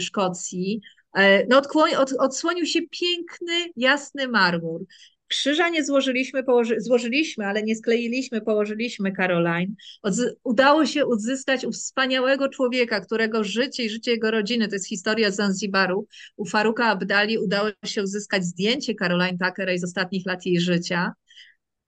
Szkocji. 0.00 0.80
E, 1.16 1.46
no, 1.46 1.62
od, 1.98 2.12
odsłonił 2.18 2.66
się 2.66 2.80
piękny, 2.82 3.72
jasny 3.76 4.28
marmur. 4.28 4.84
Krzyża 5.28 5.68
nie 5.68 5.84
złożyliśmy, 5.84 6.44
położy, 6.44 6.80
złożyliśmy, 6.80 7.46
ale 7.46 7.62
nie 7.62 7.76
skleiliśmy, 7.76 8.40
położyliśmy 8.40 9.12
Caroline. 9.12 9.74
udało 10.44 10.86
się 10.86 11.06
uzyskać 11.06 11.64
u 11.64 11.72
wspaniałego 11.72 12.48
człowieka, 12.48 13.00
którego 13.00 13.44
życie 13.44 13.84
i 13.84 13.90
życie 13.90 14.10
jego 14.10 14.30
rodziny, 14.30 14.68
to 14.68 14.74
jest 14.74 14.88
historia 14.88 15.30
Zanzibaru. 15.30 16.06
U 16.36 16.46
Faruka 16.46 16.86
Abdali 16.86 17.38
udało 17.38 17.68
się 17.84 18.02
uzyskać 18.02 18.44
zdjęcie 18.44 18.94
Caroline 18.94 19.38
Tuckeray 19.38 19.78
z 19.78 19.84
ostatnich 19.84 20.26
lat 20.26 20.46
jej 20.46 20.60
życia. 20.60 21.12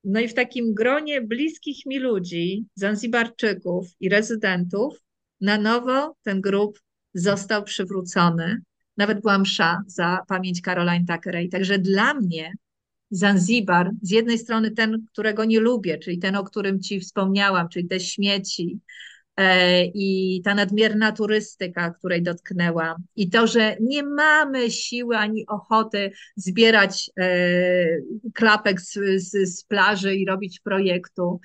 No 0.08 0.20
i 0.20 0.28
w 0.28 0.34
takim 0.34 0.74
gronie 0.74 1.20
bliskich 1.20 1.86
mi 1.86 1.98
ludzi, 1.98 2.64
Zanzibarczyków 2.74 3.86
i 4.00 4.08
rezydentów, 4.08 5.02
na 5.40 5.58
nowo 5.58 6.16
ten 6.22 6.40
grup 6.40 6.80
został 7.14 7.64
przywrócony. 7.64 8.60
Nawet 8.96 9.20
była 9.20 9.38
msza 9.38 9.82
za 9.86 10.18
pamięć 10.28 10.60
Caroline 10.60 11.04
Thackeray. 11.06 11.48
Także 11.48 11.78
dla 11.78 12.14
mnie 12.14 12.52
Zanzibar, 13.10 13.90
z 14.02 14.10
jednej 14.10 14.38
strony 14.38 14.70
ten, 14.70 15.06
którego 15.12 15.44
nie 15.44 15.60
lubię, 15.60 15.98
czyli 15.98 16.18
ten, 16.18 16.36
o 16.36 16.44
którym 16.44 16.80
ci 16.80 17.00
wspomniałam, 17.00 17.68
czyli 17.68 17.88
te 17.88 18.00
śmieci, 18.00 18.78
i 19.94 20.40
ta 20.44 20.54
nadmierna 20.54 21.12
turystyka, 21.12 21.90
której 21.90 22.22
dotknęła, 22.22 22.96
i 23.16 23.30
to, 23.30 23.46
że 23.46 23.76
nie 23.80 24.02
mamy 24.02 24.70
siły 24.70 25.16
ani 25.16 25.46
ochoty 25.46 26.12
zbierać 26.36 27.10
e, 27.20 27.28
klapek 28.34 28.80
z, 28.80 28.92
z, 29.16 29.58
z 29.58 29.64
plaży 29.64 30.14
i 30.14 30.26
robić 30.26 30.60
projektu. 30.60 31.40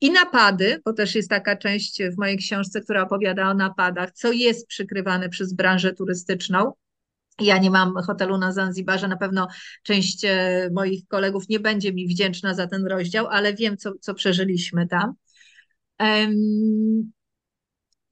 I 0.00 0.10
napady, 0.10 0.82
bo 0.84 0.92
też 0.92 1.14
jest 1.14 1.30
taka 1.30 1.56
część 1.56 2.02
w 2.02 2.18
mojej 2.18 2.36
książce, 2.36 2.80
która 2.80 3.02
opowiada 3.02 3.50
o 3.50 3.54
napadach, 3.54 4.12
co 4.12 4.32
jest 4.32 4.66
przykrywane 4.66 5.28
przez 5.28 5.52
branżę 5.52 5.92
turystyczną. 5.92 6.72
Ja 7.40 7.58
nie 7.58 7.70
mam 7.70 7.94
hotelu 8.06 8.38
na 8.38 8.52
Zanzibarze, 8.52 9.08
na 9.08 9.16
pewno 9.16 9.48
część 9.82 10.24
e, 10.24 10.70
moich 10.72 11.06
kolegów 11.08 11.48
nie 11.48 11.60
będzie 11.60 11.92
mi 11.92 12.08
wdzięczna 12.08 12.54
za 12.54 12.66
ten 12.66 12.86
rozdział, 12.86 13.26
ale 13.26 13.54
wiem, 13.54 13.76
co, 13.76 13.92
co 14.00 14.14
przeżyliśmy 14.14 14.88
tam 14.88 15.14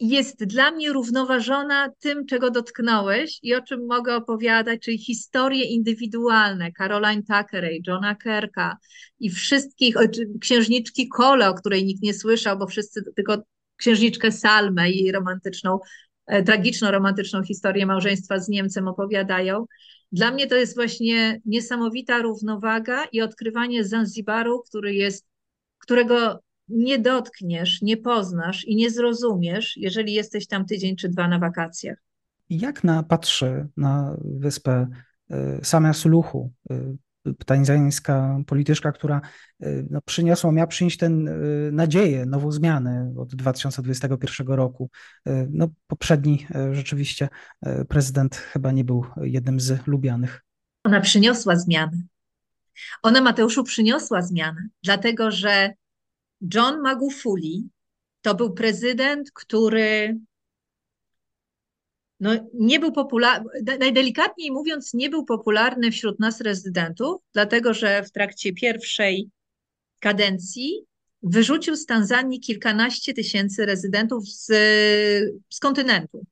jest 0.00 0.44
dla 0.44 0.70
mnie 0.70 0.92
równoważona 0.92 1.90
tym, 1.98 2.26
czego 2.26 2.50
dotknąłeś 2.50 3.38
i 3.42 3.54
o 3.54 3.62
czym 3.62 3.86
mogę 3.86 4.16
opowiadać, 4.16 4.80
czyli 4.80 4.98
historie 4.98 5.64
indywidualne 5.64 6.72
Caroline 6.72 7.22
Thackeray, 7.22 7.82
Johna 7.86 8.14
Kerka 8.14 8.76
i 9.20 9.30
wszystkich, 9.30 9.96
księżniczki 10.40 11.08
Cole, 11.08 11.48
o 11.48 11.54
której 11.54 11.84
nikt 11.84 12.02
nie 12.02 12.14
słyszał, 12.14 12.58
bo 12.58 12.66
wszyscy 12.66 13.04
tylko 13.16 13.42
księżniczkę 13.76 14.32
Salmę 14.32 14.90
i 14.90 15.12
romantyczną, 15.12 15.78
e, 16.26 16.42
tragiczną 16.42 16.90
romantyczną 16.90 17.42
historię 17.42 17.86
małżeństwa 17.86 18.38
z 18.38 18.48
Niemcem 18.48 18.88
opowiadają. 18.88 19.66
Dla 20.12 20.30
mnie 20.30 20.46
to 20.46 20.56
jest 20.56 20.74
właśnie 20.74 21.40
niesamowita 21.44 22.22
równowaga 22.22 23.04
i 23.12 23.20
odkrywanie 23.20 23.84
Zanzibaru, 23.84 24.62
który 24.62 24.94
jest, 24.94 25.26
którego 25.78 26.40
nie 26.68 26.98
dotkniesz, 26.98 27.82
nie 27.82 27.96
poznasz 27.96 28.64
i 28.64 28.76
nie 28.76 28.90
zrozumiesz, 28.90 29.76
jeżeli 29.76 30.12
jesteś 30.12 30.46
tam 30.46 30.66
tydzień 30.66 30.96
czy 30.96 31.08
dwa 31.08 31.28
na 31.28 31.38
wakacjach. 31.38 31.98
Jak 32.50 32.84
na, 32.84 33.02
patrzy 33.02 33.66
na 33.76 34.16
wyspę 34.24 34.86
y, 35.30 35.60
Samia 35.62 35.92
Suluhu, 35.92 36.52
y, 36.70 36.96
tańzańska 37.46 38.38
polityczka, 38.46 38.92
która 38.92 39.20
y, 39.64 39.86
no, 39.90 40.00
przyniosła, 40.04 40.52
miała 40.52 40.66
przynieść 40.66 40.98
ten 40.98 41.30
nadzieję, 41.72 42.26
nową 42.26 42.52
zmianę 42.52 43.14
od 43.16 43.34
2021 43.34 44.46
roku. 44.46 44.90
No, 45.50 45.68
poprzedni 45.86 46.46
rzeczywiście 46.72 47.28
prezydent 47.88 48.36
chyba 48.36 48.72
nie 48.72 48.84
był 48.84 49.04
jednym 49.20 49.60
z 49.60 49.86
lubianych. 49.86 50.44
Ona 50.84 51.00
przyniosła 51.00 51.56
zmianę. 51.56 51.98
Ona, 53.02 53.20
Mateuszu, 53.20 53.64
przyniosła 53.64 54.22
zmianę, 54.22 54.68
dlatego 54.82 55.30
że 55.30 55.72
John 56.54 56.80
Magufuli 56.80 57.68
to 58.22 58.34
był 58.34 58.54
prezydent, 58.54 59.30
który 59.32 60.18
no, 62.20 62.30
nie 62.54 62.80
był 62.80 62.92
popularny, 62.92 63.48
najdelikatniej 63.80 64.50
mówiąc, 64.50 64.94
nie 64.94 65.10
był 65.10 65.24
popularny 65.24 65.90
wśród 65.90 66.20
nas 66.20 66.40
rezydentów, 66.40 67.22
dlatego 67.32 67.74
że 67.74 68.02
w 68.02 68.12
trakcie 68.12 68.52
pierwszej 68.52 69.30
kadencji 70.00 70.86
wyrzucił 71.22 71.76
z 71.76 71.86
Tanzanii 71.86 72.40
kilkanaście 72.40 73.14
tysięcy 73.14 73.66
rezydentów 73.66 74.28
z, 74.28 74.46
z 75.50 75.58
kontynentu. 75.58 76.24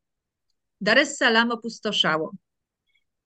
Dar 0.80 0.98
es 0.98 1.16
Salaam 1.16 1.50
opustoszało. 1.50 2.32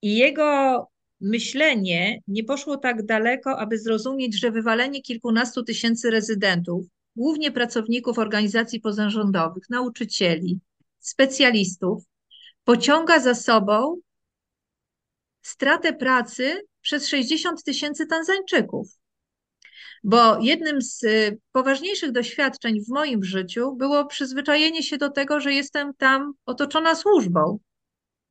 I 0.01 0.17
jego 0.17 0.87
myślenie 1.21 2.19
nie 2.27 2.43
poszło 2.43 2.77
tak 2.77 3.05
daleko, 3.05 3.59
aby 3.59 3.77
zrozumieć, 3.77 4.39
że 4.39 4.51
wywalenie 4.51 5.01
kilkunastu 5.01 5.63
tysięcy 5.63 6.11
rezydentów, 6.11 6.85
głównie 7.15 7.51
pracowników 7.51 8.19
organizacji 8.19 8.79
pozarządowych, 8.81 9.63
nauczycieli, 9.69 10.59
specjalistów, 10.99 12.03
pociąga 12.63 13.19
za 13.19 13.35
sobą 13.35 13.95
stratę 15.41 15.93
pracy 15.93 16.61
przez 16.81 17.07
60 17.07 17.63
tysięcy 17.63 18.07
Tanzańczyków. 18.07 18.87
Bo 20.03 20.39
jednym 20.41 20.81
z 20.81 21.03
y, 21.03 21.39
poważniejszych 21.51 22.11
doświadczeń 22.11 22.81
w 22.81 22.89
moim 22.89 23.23
życiu 23.23 23.75
było 23.75 24.05
przyzwyczajenie 24.05 24.83
się 24.83 24.97
do 24.97 25.09
tego, 25.09 25.39
że 25.39 25.53
jestem 25.53 25.93
tam 25.93 26.33
otoczona 26.45 26.95
służbą. 26.95 27.59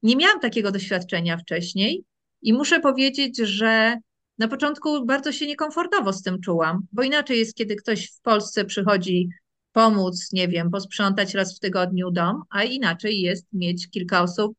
Nie 0.02 0.16
miałam 0.16 0.40
takiego 0.40 0.72
doświadczenia 0.72 1.36
wcześniej 1.36 2.04
i 2.42 2.52
muszę 2.52 2.80
powiedzieć, 2.80 3.38
że 3.38 3.96
na 4.38 4.48
początku 4.48 5.06
bardzo 5.06 5.32
się 5.32 5.46
niekomfortowo 5.46 6.12
z 6.12 6.22
tym 6.22 6.40
czułam, 6.40 6.80
bo 6.92 7.02
inaczej 7.02 7.38
jest, 7.38 7.54
kiedy 7.54 7.76
ktoś 7.76 8.10
w 8.10 8.20
Polsce 8.20 8.64
przychodzi 8.64 9.28
pomóc, 9.72 10.32
nie 10.32 10.48
wiem, 10.48 10.70
posprzątać 10.70 11.34
raz 11.34 11.56
w 11.56 11.60
tygodniu 11.60 12.10
dom, 12.10 12.42
a 12.50 12.62
inaczej 12.62 13.20
jest 13.20 13.46
mieć 13.52 13.90
kilka 13.90 14.22
osób 14.22 14.56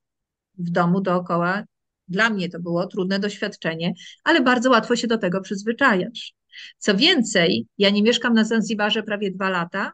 w 0.57 0.69
domu 0.69 1.01
dookoła. 1.01 1.63
Dla 2.07 2.29
mnie 2.29 2.49
to 2.49 2.59
było 2.59 2.87
trudne 2.87 3.19
doświadczenie, 3.19 3.93
ale 4.23 4.41
bardzo 4.41 4.69
łatwo 4.69 4.95
się 4.95 5.07
do 5.07 5.17
tego 5.17 5.41
przyzwyczajasz. 5.41 6.33
Co 6.77 6.95
więcej, 6.95 7.67
ja 7.77 7.89
nie 7.89 8.03
mieszkam 8.03 8.33
na 8.33 8.43
Zanzibarze 8.43 9.03
prawie 9.03 9.31
dwa 9.31 9.49
lata, 9.49 9.91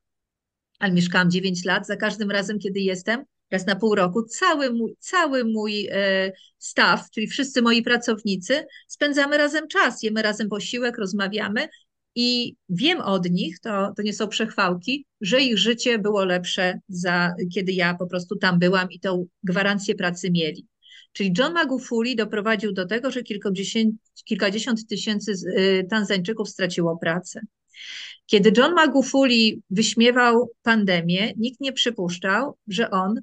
ale 0.80 0.94
mieszkałam 0.94 1.32
9 1.32 1.66
lat. 1.66 1.88
Za 1.88 1.96
każdym 1.96 2.32
razem, 2.32 2.60
kiedy 2.60 2.80
jestem, 2.80 3.24
raz 3.52 3.66
na 3.66 3.76
pół 3.76 3.96
roku, 3.96 4.24
cały 4.24 4.74
mój, 4.74 4.96
cały 5.00 5.46
mój 5.46 5.88
e, 5.92 6.32
staw, 6.58 7.10
czyli 7.12 7.28
wszyscy 7.28 7.62
moi 7.62 7.82
pracownicy, 7.82 8.66
spędzamy 8.88 9.38
razem 9.38 9.68
czas, 9.68 10.04
jemy 10.04 10.22
razem 10.22 10.50
posiłek, 10.50 10.98
rozmawiamy 10.98 11.68
i 12.16 12.56
wiem 12.70 13.02
od 13.02 13.30
nich, 13.30 13.60
to, 13.60 13.94
to 13.98 14.02
nie 14.04 14.14
są 14.14 14.28
przechwałki, 14.28 15.06
że 15.22 15.42
ich 15.42 15.58
życie 15.58 16.00
było 16.00 16.26
lepsze, 16.26 16.80
za, 16.90 17.34
kiedy 17.54 17.72
ja 17.72 17.94
po 17.94 18.08
prostu 18.08 18.36
tam 18.36 18.60
byłam 18.60 18.92
i 18.92 19.00
tą 19.00 19.26
gwarancję 19.44 19.96
pracy 19.96 20.32
mieli. 20.32 20.68
Czyli 21.14 21.34
John 21.38 21.54
Magufuli 21.54 22.16
doprowadził 22.16 22.74
do 22.74 22.86
tego, 22.86 23.12
że 23.12 23.24
kilkadziesiąt, 24.26 24.88
tysięcy 24.90 25.32
y, 25.32 25.88
Tanzańczyków 25.90 26.50
straciło 26.50 26.98
pracę. 26.98 27.42
Kiedy 28.26 28.52
John 28.58 28.74
Magufuli 28.74 29.62
wyśmiewał 29.70 30.50
pandemię, 30.64 31.34
nikt 31.38 31.62
nie 31.62 31.74
przypuszczał, 31.74 32.58
że 32.68 32.90
on 32.92 33.22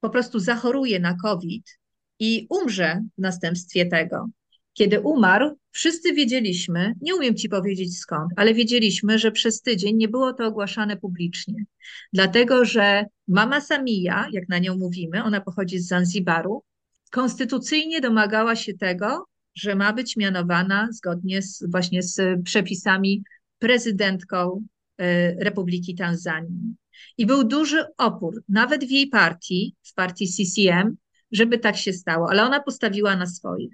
po 0.00 0.10
prostu 0.10 0.38
zachoruje 0.38 1.00
na 1.00 1.16
COVID 1.16 1.78
i 2.18 2.46
umrze 2.50 3.02
w 3.18 3.20
następstwie 3.20 3.86
tego. 3.86 4.26
Kiedy 4.72 5.00
umarł, 5.00 5.58
wszyscy 5.70 6.12
wiedzieliśmy, 6.12 6.94
nie 7.00 7.14
umiem 7.14 7.34
ci 7.34 7.48
powiedzieć 7.48 7.98
skąd, 7.98 8.32
ale 8.36 8.54
wiedzieliśmy, 8.54 9.18
że 9.18 9.32
przez 9.32 9.62
tydzień 9.62 9.96
nie 9.96 10.08
było 10.08 10.32
to 10.32 10.46
ogłaszane 10.46 10.96
publicznie. 10.96 11.64
Dlatego, 12.12 12.64
że 12.64 13.04
mama 13.28 13.60
Samija, 13.60 14.26
jak 14.32 14.48
na 14.48 14.58
nią 14.58 14.76
mówimy, 14.76 15.24
ona 15.24 15.40
pochodzi 15.40 15.78
z 15.78 15.88
Zanzibaru, 15.88 16.62
konstytucyjnie 17.10 18.00
domagała 18.00 18.56
się 18.56 18.74
tego, 18.74 19.24
że 19.54 19.74
ma 19.74 19.92
być 19.92 20.16
mianowana 20.16 20.88
zgodnie 20.92 21.42
z, 21.42 21.64
właśnie 21.70 22.02
z 22.02 22.42
przepisami 22.44 23.22
prezydentką 23.58 24.64
e, 24.98 25.34
Republiki 25.44 25.94
Tanzanii. 25.94 26.74
I 27.18 27.26
był 27.26 27.44
duży 27.44 27.84
opór, 27.98 28.42
nawet 28.48 28.84
w 28.84 28.90
jej 28.90 29.06
partii, 29.06 29.76
w 29.82 29.94
partii 29.94 30.26
CCM, 30.28 30.96
żeby 31.32 31.58
tak 31.58 31.76
się 31.76 31.92
stało, 31.92 32.30
ale 32.30 32.42
ona 32.42 32.60
postawiła 32.60 33.16
na 33.16 33.26
swoje. 33.26 33.68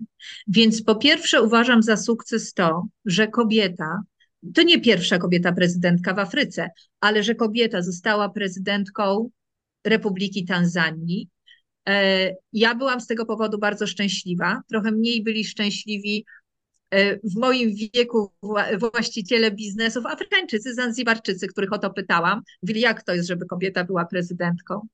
Więc 0.48 0.82
po 0.82 0.96
pierwsze 0.96 1.42
uważam 1.42 1.82
za 1.82 1.96
sukces 1.96 2.52
to, 2.52 2.86
że 3.04 3.28
kobieta, 3.28 4.00
to 4.54 4.62
nie 4.62 4.80
pierwsza 4.80 5.18
kobieta 5.18 5.52
prezydentka 5.52 6.14
w 6.14 6.18
Afryce, 6.18 6.70
ale 7.00 7.22
że 7.22 7.34
kobieta 7.34 7.82
została 7.82 8.28
prezydentką 8.28 9.30
Republiki 9.84 10.44
Tanzanii. 10.44 11.28
E, 11.88 12.30
ja 12.52 12.74
byłam 12.74 13.00
z 13.00 13.06
tego 13.06 13.26
powodu 13.26 13.58
bardzo 13.58 13.86
szczęśliwa. 13.86 14.62
Trochę 14.68 14.90
mniej 14.92 15.22
byli 15.22 15.44
szczęśliwi 15.44 16.24
w 17.24 17.36
moim 17.36 17.74
wieku 17.94 18.32
właściciele 18.78 19.50
biznesów, 19.50 20.06
Afrykańczycy, 20.06 20.74
Zanzibarczycy, 20.74 21.48
których 21.48 21.72
o 21.72 21.78
to 21.78 21.90
pytałam. 21.90 22.42
Mówili, 22.62 22.80
jak 22.80 23.02
to 23.02 23.14
jest, 23.14 23.28
żeby 23.28 23.46
kobieta 23.46 23.84
była 23.84 24.04
prezydentką. 24.04 24.86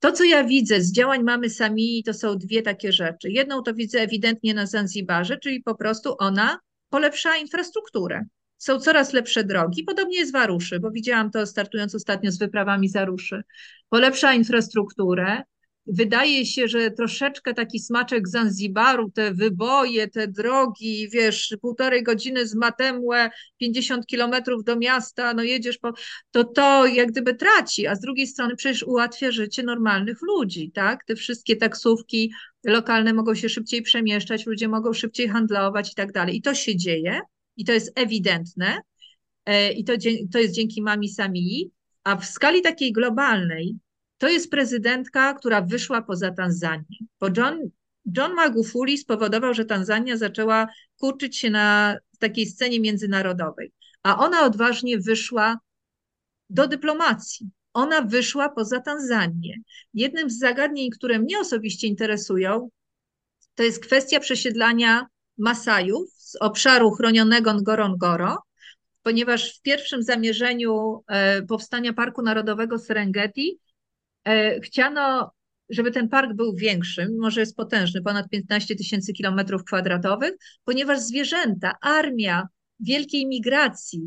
To, 0.00 0.12
co 0.12 0.24
ja 0.24 0.44
widzę 0.44 0.80
z 0.80 0.92
działań 0.92 1.22
mamy 1.22 1.50
sami, 1.50 2.02
to 2.06 2.14
są 2.14 2.38
dwie 2.38 2.62
takie 2.62 2.92
rzeczy. 2.92 3.30
Jedną 3.30 3.62
to 3.62 3.74
widzę 3.74 4.00
ewidentnie 4.00 4.54
na 4.54 4.66
Zanzibarze, 4.66 5.38
czyli 5.38 5.62
po 5.62 5.74
prostu 5.74 6.14
ona 6.18 6.58
polepsza 6.88 7.36
infrastrukturę. 7.36 8.24
Są 8.58 8.80
coraz 8.80 9.12
lepsze 9.12 9.44
drogi, 9.44 9.84
podobnie 9.84 10.18
jest 10.18 10.32
w 10.32 10.36
Aruszy, 10.36 10.80
bo 10.80 10.90
widziałam 10.90 11.30
to 11.30 11.46
startując 11.46 11.94
ostatnio 11.94 12.30
z 12.30 12.38
wyprawami 12.38 12.88
z 12.88 12.96
Aruszy. 12.96 13.42
Polepsza 13.88 14.34
infrastrukturę, 14.34 15.42
wydaje 15.88 16.46
się, 16.46 16.68
że 16.68 16.90
troszeczkę 16.90 17.54
taki 17.54 17.80
smaczek 17.80 18.28
Zanzibaru, 18.28 19.10
te 19.10 19.34
wyboje, 19.34 20.08
te 20.08 20.28
drogi, 20.28 21.08
wiesz, 21.12 21.56
półtorej 21.60 22.02
godziny 22.02 22.48
z 22.48 22.54
Matemłe, 22.54 23.30
50 23.58 24.06
kilometrów 24.06 24.64
do 24.64 24.76
miasta, 24.76 25.34
no 25.34 25.42
jedziesz 25.42 25.78
po, 25.78 25.92
to 26.30 26.44
to 26.44 26.86
jak 26.86 27.10
gdyby 27.10 27.34
traci, 27.34 27.86
a 27.86 27.94
z 27.94 28.00
drugiej 28.00 28.26
strony 28.26 28.56
przecież 28.56 28.82
ułatwia 28.82 29.30
życie 29.30 29.62
normalnych 29.62 30.18
ludzi, 30.22 30.70
tak? 30.74 31.04
Te 31.04 31.16
wszystkie 31.16 31.56
taksówki 31.56 32.32
lokalne 32.64 33.12
mogą 33.12 33.34
się 33.34 33.48
szybciej 33.48 33.82
przemieszczać, 33.82 34.46
ludzie 34.46 34.68
mogą 34.68 34.92
szybciej 34.92 35.28
handlować 35.28 35.92
i 35.92 35.94
tak 35.94 36.12
dalej. 36.12 36.36
I 36.36 36.42
to 36.42 36.54
się 36.54 36.76
dzieje 36.76 37.20
i 37.56 37.64
to 37.64 37.72
jest 37.72 37.92
ewidentne 37.94 38.80
e, 39.46 39.72
i 39.72 39.84
to, 39.84 39.92
to 40.32 40.38
jest 40.38 40.54
dzięki 40.54 40.82
Mami 40.82 41.08
Samii, 41.08 41.70
a 42.04 42.16
w 42.16 42.26
skali 42.26 42.62
takiej 42.62 42.92
globalnej 42.92 43.76
to 44.18 44.28
jest 44.28 44.50
prezydentka, 44.50 45.34
która 45.34 45.62
wyszła 45.62 46.02
poza 46.02 46.30
Tanzanię, 46.30 46.98
bo 47.20 47.28
John, 47.36 47.70
John 48.16 48.34
Magufuli 48.34 48.98
spowodował, 48.98 49.54
że 49.54 49.64
Tanzania 49.64 50.16
zaczęła 50.16 50.66
kurczyć 50.96 51.36
się 51.36 51.50
na 51.50 51.96
takiej 52.18 52.46
scenie 52.46 52.80
międzynarodowej, 52.80 53.72
a 54.02 54.18
ona 54.18 54.42
odważnie 54.42 54.98
wyszła 54.98 55.58
do 56.50 56.68
dyplomacji. 56.68 57.50
Ona 57.72 58.02
wyszła 58.02 58.48
poza 58.48 58.80
Tanzanię. 58.80 59.56
Jednym 59.94 60.30
z 60.30 60.38
zagadnień, 60.38 60.90
które 60.90 61.18
mnie 61.18 61.38
osobiście 61.38 61.86
interesują, 61.86 62.70
to 63.54 63.62
jest 63.62 63.82
kwestia 63.82 64.20
przesiedlania 64.20 65.06
Masajów 65.38 66.10
z 66.16 66.36
obszaru 66.36 66.90
chronionego 66.90 67.54
Ngorongoro, 67.54 68.38
ponieważ 69.02 69.58
w 69.58 69.62
pierwszym 69.62 70.02
zamierzeniu 70.02 71.02
e, 71.08 71.42
powstania 71.42 71.92
Parku 71.92 72.22
Narodowego 72.22 72.78
Serengeti 72.78 73.58
chciano, 74.62 75.30
żeby 75.68 75.90
ten 75.90 76.08
park 76.08 76.34
był 76.34 76.54
większy, 76.54 77.06
mimo 77.10 77.30
że 77.30 77.40
jest 77.40 77.56
potężny, 77.56 78.02
ponad 78.02 78.28
15 78.28 78.76
tysięcy 78.76 79.12
kilometrów 79.12 79.64
kwadratowych, 79.64 80.32
ponieważ 80.64 80.98
zwierzęta, 80.98 81.72
armia 81.80 82.48
wielkiej 82.80 83.26
migracji, 83.26 84.02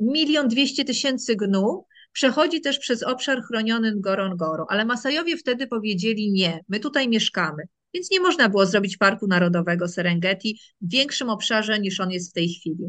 milion 0.00 0.48
dwieście 0.48 0.84
tysięcy 0.84 1.36
gnu, 1.36 1.84
przechodzi 2.12 2.60
też 2.60 2.78
przez 2.78 3.02
obszar 3.02 3.42
chroniony 3.42 3.94
Ngorongoro, 3.96 4.66
ale 4.68 4.84
Masajowie 4.84 5.36
wtedy 5.36 5.66
powiedzieli 5.66 6.32
nie, 6.32 6.60
my 6.68 6.80
tutaj 6.80 7.08
mieszkamy, 7.08 7.62
więc 7.94 8.10
nie 8.10 8.20
można 8.20 8.48
było 8.48 8.66
zrobić 8.66 8.96
Parku 8.96 9.26
Narodowego 9.26 9.88
Serengeti 9.88 10.60
w 10.80 10.90
większym 10.90 11.30
obszarze 11.30 11.78
niż 11.78 12.00
on 12.00 12.10
jest 12.10 12.30
w 12.30 12.34
tej 12.34 12.48
chwili. 12.48 12.84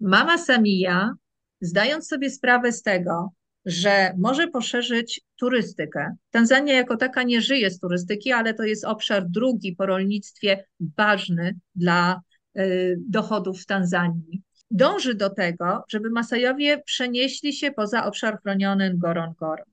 Mama 0.00 0.38
Samia, 0.38 1.14
zdając 1.60 2.08
sobie 2.08 2.30
sprawę 2.30 2.72
z 2.72 2.82
tego, 2.82 3.30
że 3.66 4.14
może 4.18 4.48
poszerzyć 4.48 5.20
turystykę. 5.36 6.16
Tanzania 6.30 6.74
jako 6.74 6.96
taka 6.96 7.22
nie 7.22 7.40
żyje 7.40 7.70
z 7.70 7.78
turystyki, 7.78 8.32
ale 8.32 8.54
to 8.54 8.62
jest 8.62 8.84
obszar 8.84 9.28
drugi 9.28 9.76
po 9.76 9.86
rolnictwie 9.86 10.64
ważny 10.96 11.58
dla 11.74 12.20
y, 12.58 12.96
dochodów 13.08 13.62
w 13.62 13.66
Tanzanii. 13.66 14.42
Dąży 14.70 15.14
do 15.14 15.30
tego, 15.30 15.84
żeby 15.88 16.10
Masajowie 16.10 16.82
przenieśli 16.82 17.52
się 17.52 17.72
poza 17.72 18.06
obszar 18.06 18.40
chroniony 18.42 18.94
Ngorongoro. 18.94 19.64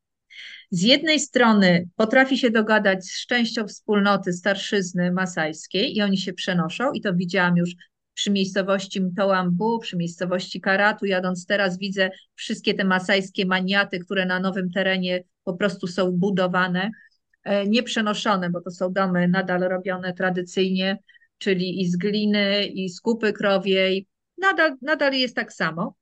Z 0.71 0.81
jednej 0.81 1.19
strony 1.19 1.89
potrafi 1.95 2.37
się 2.37 2.49
dogadać 2.49 3.05
z 3.05 3.27
częścią 3.27 3.67
wspólnoty 3.67 4.33
starszyzny 4.33 5.11
masajskiej 5.11 5.97
i 5.97 6.01
oni 6.01 6.17
się 6.17 6.33
przenoszą, 6.33 6.91
i 6.91 7.01
to 7.01 7.13
widziałam 7.13 7.57
już 7.57 7.69
przy 8.21 8.31
miejscowości 8.31 9.01
Mtołambu, 9.01 9.79
przy 9.79 9.97
miejscowości 9.97 10.61
Karatu. 10.61 11.05
Jadąc 11.05 11.45
teraz 11.45 11.77
widzę 11.77 12.09
wszystkie 12.35 12.73
te 12.73 12.83
masajskie 12.83 13.45
maniaty, 13.45 13.99
które 13.99 14.25
na 14.25 14.39
nowym 14.39 14.71
terenie 14.71 15.23
po 15.43 15.53
prostu 15.53 15.87
są 15.87 16.11
budowane, 16.11 16.91
e, 17.43 17.67
nieprzenoszone, 17.67 18.49
bo 18.49 18.61
to 18.61 18.71
są 18.71 18.93
domy 18.93 19.27
nadal 19.27 19.61
robione 19.61 20.13
tradycyjnie, 20.13 20.97
czyli 21.37 21.81
i 21.81 21.87
z 21.87 21.97
gliny, 21.97 22.65
i 22.65 22.89
z 22.89 23.01
kupy 23.01 23.33
krowiej. 23.33 24.07
Nadal, 24.37 24.77
nadal 24.81 25.13
jest 25.13 25.35
tak 25.35 25.53
samo. 25.53 25.95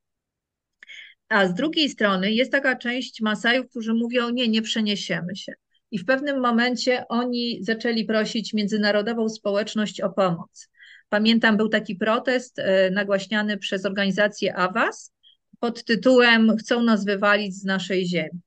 A 1.30 1.48
z 1.48 1.54
drugiej 1.54 1.90
strony 1.90 2.32
jest 2.32 2.52
taka 2.52 2.76
część 2.76 3.22
Masajów, 3.22 3.70
którzy 3.70 3.94
mówią: 3.94 4.30
Nie, 4.30 4.48
nie 4.48 4.62
przeniesiemy 4.62 5.36
się. 5.36 5.54
I 5.92 6.00
w 6.00 6.06
pewnym 6.06 6.40
momencie 6.40 7.08
oni 7.10 7.60
zaczęli 7.62 8.06
prosić 8.06 8.54
międzynarodową 8.54 9.30
społeczność 9.30 10.02
o 10.02 10.10
pomoc. 10.10 10.70
Pamiętam, 11.10 11.58
był 11.58 11.70
taki 11.70 11.96
protest 11.96 12.60
e, 12.60 12.90
nagłaśniany 12.92 13.58
przez 13.58 13.86
organizację 13.86 14.56
AWAS 14.56 15.14
pod 15.60 15.84
tytułem 15.84 16.58
Chcą 16.58 16.84
nas 16.84 17.06
wywalić 17.06 17.56
z 17.56 17.64
naszej 17.64 18.06
ziemi. 18.08 18.40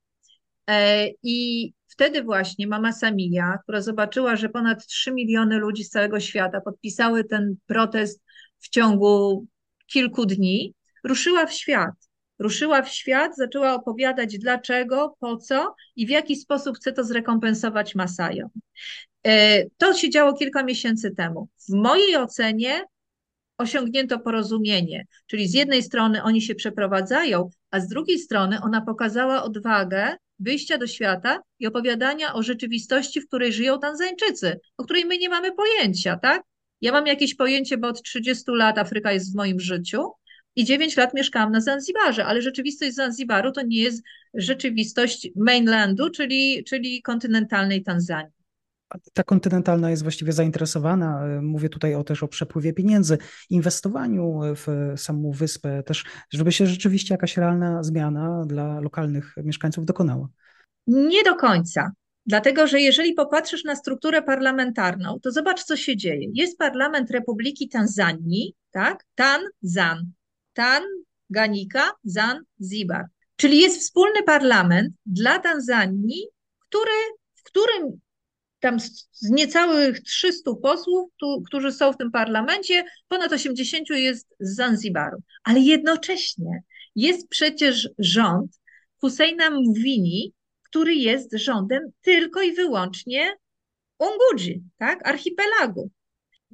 E, 0.71 1.09
I 1.23 1.73
wtedy 1.89 2.23
właśnie 2.23 2.67
mama 2.67 2.93
Samia, 2.93 3.59
która 3.63 3.81
zobaczyła, 3.81 4.37
że 4.37 4.49
ponad 4.49 4.87
3 4.87 5.13
miliony 5.13 5.59
ludzi 5.59 5.85
z 5.85 5.91
całego 5.91 6.21
świata 6.21 6.61
podpisały 6.61 7.25
ten 7.25 7.57
protest 7.67 8.23
w 8.59 8.69
ciągu 8.69 9.47
kilku 9.87 10.27
dni, 10.27 10.75
ruszyła 11.05 11.47
w 11.47 11.53
świat. 11.53 11.95
Ruszyła 12.39 12.83
w 12.83 12.89
świat, 12.89 13.37
zaczęła 13.37 13.75
opowiadać 13.75 14.39
dlaczego, 14.39 15.17
po 15.21 15.37
co 15.37 15.75
i 15.97 16.07
w 16.07 16.11
jaki 16.11 16.37
sposób 16.37 16.77
chce 16.77 16.93
to 16.93 17.05
zrekompensować 17.05 17.95
Masajom. 17.95 18.49
E, 19.27 19.65
to 19.77 19.95
się 19.95 20.11
działo 20.11 20.33
kilka 20.33 20.63
miesięcy 20.63 21.11
temu. 21.11 21.49
W 21.69 21.75
mojej 21.75 22.17
ocenie 22.17 22.85
osiągnięto 23.59 24.19
porozumienie, 24.19 25.07
czyli 25.27 25.49
z 25.49 25.55
jednej 25.55 25.83
strony 25.83 26.23
oni 26.23 26.43
się 26.43 26.55
przeprowadzają, 26.55 27.51
a 27.71 27.81
z 27.81 27.89
drugiej 27.89 28.19
strony 28.19 28.59
ona 28.63 28.81
pokazała 28.81 29.43
odwagę 29.43 30.17
wyjścia 30.39 30.79
do 30.79 30.87
świata 30.87 31.41
i 31.59 31.67
opowiadania 31.67 32.35
o 32.35 32.43
rzeczywistości, 32.43 33.21
w 33.21 33.27
której 33.27 33.53
żyją 33.53 33.79
Tanzańczycy, 33.79 34.61
o 34.77 34.85
której 34.85 35.05
my 35.05 35.19
nie 35.19 35.29
mamy 35.29 35.53
pojęcia, 35.53 36.17
tak? 36.17 36.43
Ja 36.81 36.93
mam 36.93 37.07
jakieś 37.07 37.35
pojęcie, 37.35 37.79
bo 37.79 37.89
od 37.89 38.03
30 38.03 38.45
lat 38.49 38.79
Afryka 38.79 39.13
jest 39.13 39.33
w 39.33 39.37
moim 39.37 39.61
życiu 39.61 40.13
i 40.57 40.65
9 40.65 40.97
lat 40.97 41.15
mieszkałam 41.15 41.53
na 41.53 41.61
Zanzibarze, 41.61 42.25
ale 42.25 42.43
rzeczywistość 42.43 42.95
Zanzibaru 42.95 43.53
to 43.53 43.63
nie 43.63 43.83
jest 43.83 44.03
rzeczywistość 44.35 45.29
mainlandu, 45.37 46.11
czyli, 46.11 46.65
czyli 46.65 47.03
kontynentalnej 47.03 47.83
Tanzanii 47.83 48.42
ta 49.13 49.23
kontynentalna 49.23 49.91
jest 49.91 50.03
właściwie 50.03 50.33
zainteresowana. 50.33 51.25
Mówię 51.43 51.69
tutaj 51.69 51.95
o, 51.95 52.05
też 52.05 52.23
o 52.23 52.29
przepływie 52.29 52.73
pieniędzy, 52.73 53.19
inwestowaniu 53.51 54.41
w 54.43 54.93
samą 54.97 55.31
wyspę, 55.31 55.83
też 55.83 56.05
żeby 56.31 56.53
się 56.53 56.67
rzeczywiście 56.67 57.15
jakaś 57.15 57.37
realna 57.37 57.83
zmiana 57.83 58.45
dla 58.47 58.81
lokalnych 58.81 59.35
mieszkańców 59.37 59.85
dokonała. 59.85 60.29
Nie 60.87 61.23
do 61.23 61.37
końca. 61.37 61.93
Dlatego, 62.27 62.67
że 62.67 62.81
jeżeli 62.81 63.15
popatrzysz 63.15 63.65
na 63.65 63.77
strukturę 63.77 64.23
parlamentarną, 64.23 65.21
to 65.21 65.31
zobacz, 65.31 65.65
co 65.65 65.77
się 65.77 65.97
dzieje. 65.97 66.29
Jest 66.35 66.59
parlament 66.59 67.11
Republiki 67.11 67.69
Tanzanii, 67.69 68.55
tak? 68.71 69.05
Tan-Zan. 69.15 70.13
Tan-Ganika, 70.53 71.91
Zan-Zibar. 72.05 73.05
Czyli 73.37 73.61
jest 73.61 73.81
wspólny 73.81 74.23
parlament 74.23 74.95
dla 75.07 75.39
Tanzanii, 75.39 76.27
który, 76.59 76.93
w 77.35 77.43
którym 77.43 78.01
tam 78.63 78.81
z 79.13 79.31
niecałych 79.31 80.01
300 80.01 80.51
posłów, 80.63 81.11
tu, 81.21 81.43
którzy 81.47 81.73
są 81.73 81.93
w 81.93 81.97
tym 81.97 82.11
parlamencie, 82.11 82.85
ponad 83.09 83.33
80 83.33 83.91
jest 83.91 84.35
z 84.41 84.57
Zanzibaru. 84.57 85.19
Ale 85.45 85.61
jednocześnie 85.61 86.63
jest 86.95 87.29
przecież 87.29 87.89
rząd 87.99 88.61
Husseina 89.01 89.51
Mwini, 89.51 90.33
który 90.63 90.95
jest 90.95 91.33
rządem 91.33 91.83
tylko 92.03 92.43
i 92.43 92.53
wyłącznie 92.53 93.37
Ungudzi, 93.99 94.63
tak, 94.79 95.09
archipelagu. 95.09 95.91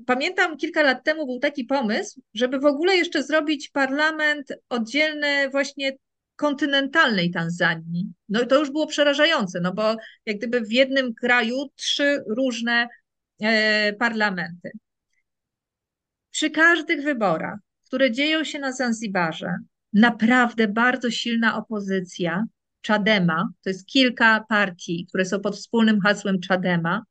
Pamiętam 0.06 0.56
kilka 0.56 0.82
lat 0.82 1.04
temu 1.04 1.26
był 1.26 1.38
taki 1.38 1.64
pomysł, 1.64 2.20
żeby 2.34 2.58
w 2.58 2.64
ogóle 2.64 2.96
jeszcze 2.96 3.22
zrobić 3.22 3.68
parlament 3.68 4.52
oddzielny 4.68 5.50
właśnie 5.50 5.96
kontynentalnej 6.38 7.30
Tanzanii, 7.30 8.12
no 8.28 8.46
to 8.46 8.58
już 8.58 8.70
było 8.70 8.86
przerażające, 8.86 9.60
no 9.60 9.72
bo 9.74 9.96
jak 10.26 10.38
gdyby 10.38 10.60
w 10.60 10.72
jednym 10.72 11.14
kraju 11.14 11.56
trzy 11.76 12.24
różne 12.36 12.88
e, 13.40 13.92
parlamenty. 13.92 14.70
Przy 16.30 16.50
każdych 16.50 17.02
wyborach, 17.02 17.58
które 17.86 18.10
dzieją 18.10 18.44
się 18.44 18.58
na 18.58 18.72
Zanzibarze, 18.72 19.54
naprawdę 19.92 20.68
bardzo 20.68 21.10
silna 21.10 21.56
opozycja, 21.56 22.44
Chadema, 22.86 23.48
to 23.64 23.70
jest 23.70 23.86
kilka 23.86 24.44
partii, 24.48 25.06
które 25.08 25.24
są 25.24 25.40
pod 25.40 25.56
wspólnym 25.56 26.00
hasłem 26.00 26.36
Chadema, 26.48 27.02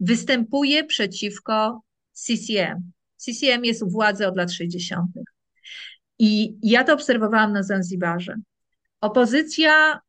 występuje 0.00 0.84
przeciwko 0.84 1.82
CCM. 2.12 2.92
CCM 3.16 3.64
jest 3.64 3.82
u 3.82 3.90
władzy 3.90 4.26
od 4.26 4.36
lat 4.36 4.52
60. 4.52 5.10
I 6.18 6.56
ja 6.62 6.84
to 6.84 6.94
obserwowałam 6.94 7.52
na 7.52 7.62
Zanzibarze. 7.62 8.36
Opozycja 9.06 10.00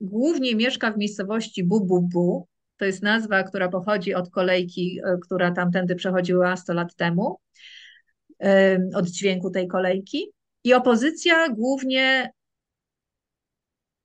głównie 0.00 0.54
mieszka 0.54 0.92
w 0.92 0.98
miejscowości 0.98 1.64
Bububu. 1.64 2.48
To 2.76 2.84
jest 2.84 3.02
nazwa, 3.02 3.42
która 3.42 3.68
pochodzi 3.68 4.14
od 4.14 4.30
kolejki, 4.30 5.00
e, 5.04 5.18
która 5.22 5.50
tamtędy 5.50 5.94
przechodziła 5.94 6.56
100 6.56 6.74
lat 6.74 6.94
temu, 6.94 7.40
e, 8.42 8.78
od 8.94 9.06
dźwięku 9.06 9.50
tej 9.50 9.68
kolejki. 9.68 10.26
I 10.64 10.74
opozycja 10.74 11.48
głównie 11.48 12.30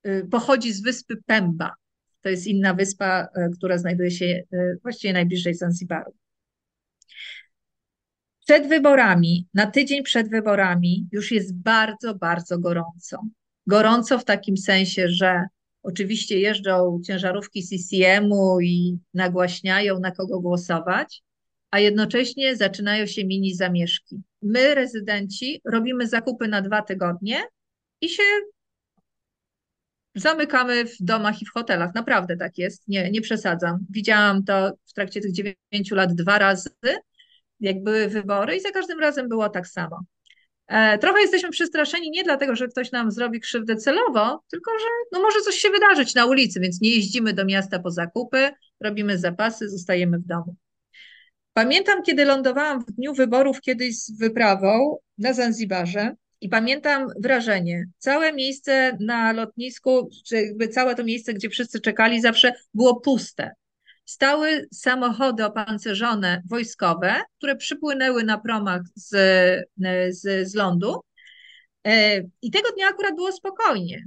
e, 0.02 0.24
pochodzi 0.24 0.72
z 0.72 0.82
wyspy 0.82 1.16
Pemba. 1.26 1.74
To 2.20 2.28
jest 2.28 2.46
inna 2.46 2.74
wyspa, 2.74 3.28
która 3.56 3.78
znajduje 3.78 4.10
się 4.10 4.42
właściwie 4.82 5.12
najbliżej 5.12 5.54
Zanzibaru. 5.54 6.12
Przed 8.44 8.68
wyborami, 8.68 9.48
na 9.54 9.66
tydzień 9.66 10.02
przed 10.02 10.30
wyborami, 10.30 11.08
już 11.12 11.32
jest 11.32 11.54
bardzo, 11.54 12.14
bardzo 12.14 12.58
gorąco 12.58 13.22
gorąco 13.66 14.18
w 14.18 14.24
takim 14.24 14.56
sensie, 14.56 15.08
że 15.08 15.44
oczywiście 15.82 16.40
jeżdżą 16.40 17.00
ciężarówki 17.06 17.62
CCM-u 17.62 18.60
i 18.60 18.98
nagłaśniają, 19.14 20.00
na 20.00 20.10
kogo 20.10 20.40
głosować, 20.40 21.22
a 21.70 21.78
jednocześnie 21.78 22.56
zaczynają 22.56 23.06
się 23.06 23.24
mini 23.24 23.54
zamieszki. 23.54 24.22
My, 24.42 24.74
rezydenci, 24.74 25.60
robimy 25.64 26.06
zakupy 26.06 26.48
na 26.48 26.62
dwa 26.62 26.82
tygodnie 26.82 27.42
i 28.00 28.08
się 28.08 28.22
zamykamy 30.14 30.84
w 30.84 30.96
domach 31.00 31.42
i 31.42 31.46
w 31.46 31.50
hotelach. 31.50 31.94
Naprawdę 31.94 32.36
tak 32.36 32.58
jest, 32.58 32.88
nie, 32.88 33.10
nie 33.10 33.20
przesadzam. 33.20 33.78
Widziałam 33.90 34.44
to 34.44 34.72
w 34.86 34.92
trakcie 34.92 35.20
tych 35.20 35.32
dziewięciu 35.32 35.94
lat 35.94 36.14
dwa 36.14 36.38
razy, 36.38 36.70
jak 37.60 37.82
były 37.82 38.08
wybory 38.08 38.56
i 38.56 38.60
za 38.60 38.70
każdym 38.70 39.00
razem 39.00 39.28
było 39.28 39.48
tak 39.48 39.66
samo. 39.68 40.00
E, 40.70 40.98
trochę 40.98 41.20
jesteśmy 41.20 41.50
przestraszeni 41.50 42.10
nie 42.10 42.24
dlatego, 42.24 42.56
że 42.56 42.68
ktoś 42.68 42.92
nam 42.92 43.10
zrobi 43.10 43.40
krzywdę 43.40 43.76
celowo, 43.76 44.42
tylko 44.50 44.70
że 44.78 44.86
no 45.12 45.20
może 45.20 45.40
coś 45.40 45.54
się 45.54 45.70
wydarzyć 45.70 46.14
na 46.14 46.26
ulicy, 46.26 46.60
więc 46.60 46.80
nie 46.80 46.90
jeździmy 46.90 47.32
do 47.32 47.44
miasta 47.44 47.78
po 47.78 47.90
zakupy, 47.90 48.50
robimy 48.80 49.18
zapasy, 49.18 49.68
zostajemy 49.68 50.18
w 50.18 50.26
domu. 50.26 50.56
Pamiętam, 51.52 52.02
kiedy 52.02 52.24
lądowałam 52.24 52.80
w 52.80 52.92
dniu 52.92 53.14
wyborów 53.14 53.60
kiedyś 53.60 53.96
z 53.96 54.18
wyprawą 54.18 54.96
na 55.18 55.32
Zanzibarze 55.32 56.14
i 56.40 56.48
pamiętam 56.48 57.06
wrażenie. 57.22 57.84
Całe 57.98 58.32
miejsce 58.32 58.96
na 59.00 59.32
lotnisku, 59.32 60.08
czy 60.26 60.36
jakby 60.36 60.68
całe 60.68 60.94
to 60.94 61.04
miejsce, 61.04 61.34
gdzie 61.34 61.50
wszyscy 61.50 61.80
czekali, 61.80 62.20
zawsze 62.20 62.52
było 62.74 63.00
puste 63.00 63.50
stały 64.10 64.68
samochody 64.72 65.44
opancerzone 65.44 66.42
wojskowe, 66.46 67.22
które 67.38 67.56
przypłynęły 67.56 68.24
na 68.24 68.38
promach 68.38 68.82
z, 68.94 69.08
z, 70.10 70.48
z 70.48 70.54
lądu. 70.54 71.00
E, 71.86 72.22
I 72.42 72.50
tego 72.50 72.72
dnia 72.72 72.88
akurat 72.88 73.14
było 73.16 73.32
spokojnie. 73.32 74.04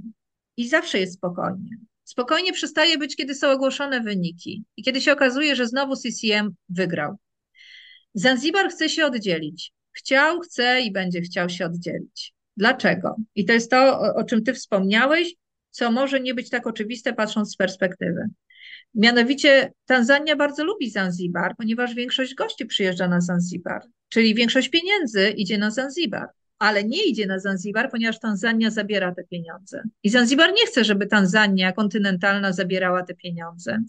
I 0.56 0.68
zawsze 0.68 0.98
jest 0.98 1.14
spokojnie. 1.14 1.70
Spokojnie 2.04 2.52
przestaje 2.52 2.98
być, 2.98 3.16
kiedy 3.16 3.34
są 3.34 3.50
ogłoszone 3.50 4.00
wyniki 4.00 4.64
i 4.76 4.82
kiedy 4.82 5.00
się 5.00 5.12
okazuje, 5.12 5.56
że 5.56 5.66
znowu 5.66 5.96
CCM 5.96 6.54
wygrał. 6.68 7.16
Zanzibar 8.14 8.70
chce 8.70 8.88
się 8.88 9.06
oddzielić. 9.06 9.72
Chciał, 9.92 10.40
chce 10.40 10.80
i 10.80 10.92
będzie 10.92 11.20
chciał 11.20 11.48
się 11.48 11.66
oddzielić. 11.66 12.34
Dlaczego? 12.56 13.16
I 13.34 13.44
to 13.44 13.52
jest 13.52 13.70
to, 13.70 14.00
o, 14.00 14.14
o 14.14 14.24
czym 14.24 14.44
ty 14.44 14.54
wspomniałeś, 14.54 15.34
co 15.70 15.92
może 15.92 16.20
nie 16.20 16.34
być 16.34 16.50
tak 16.50 16.66
oczywiste, 16.66 17.12
patrząc 17.12 17.52
z 17.52 17.56
perspektywy. 17.56 18.28
Mianowicie 18.94 19.72
Tanzania 19.86 20.36
bardzo 20.36 20.64
lubi 20.64 20.90
Zanzibar, 20.90 21.54
ponieważ 21.56 21.94
większość 21.94 22.34
gości 22.34 22.66
przyjeżdża 22.66 23.08
na 23.08 23.20
Zanzibar, 23.20 23.82
czyli 24.08 24.34
większość 24.34 24.68
pieniędzy 24.68 25.30
idzie 25.30 25.58
na 25.58 25.70
Zanzibar. 25.70 26.28
ale 26.58 26.84
nie 26.84 27.04
idzie 27.04 27.26
na 27.26 27.38
Zanzibar, 27.38 27.90
ponieważ 27.90 28.20
Tanzania 28.20 28.70
zabiera 28.70 29.14
te 29.14 29.24
pieniądze. 29.24 29.82
I 30.02 30.10
Zanzibar 30.10 30.52
nie 30.52 30.66
chce, 30.66 30.84
żeby 30.84 31.06
Tanzania 31.06 31.72
kontynentalna 31.72 32.52
zabierała 32.52 33.02
te 33.02 33.14
pieniądze. 33.14 33.82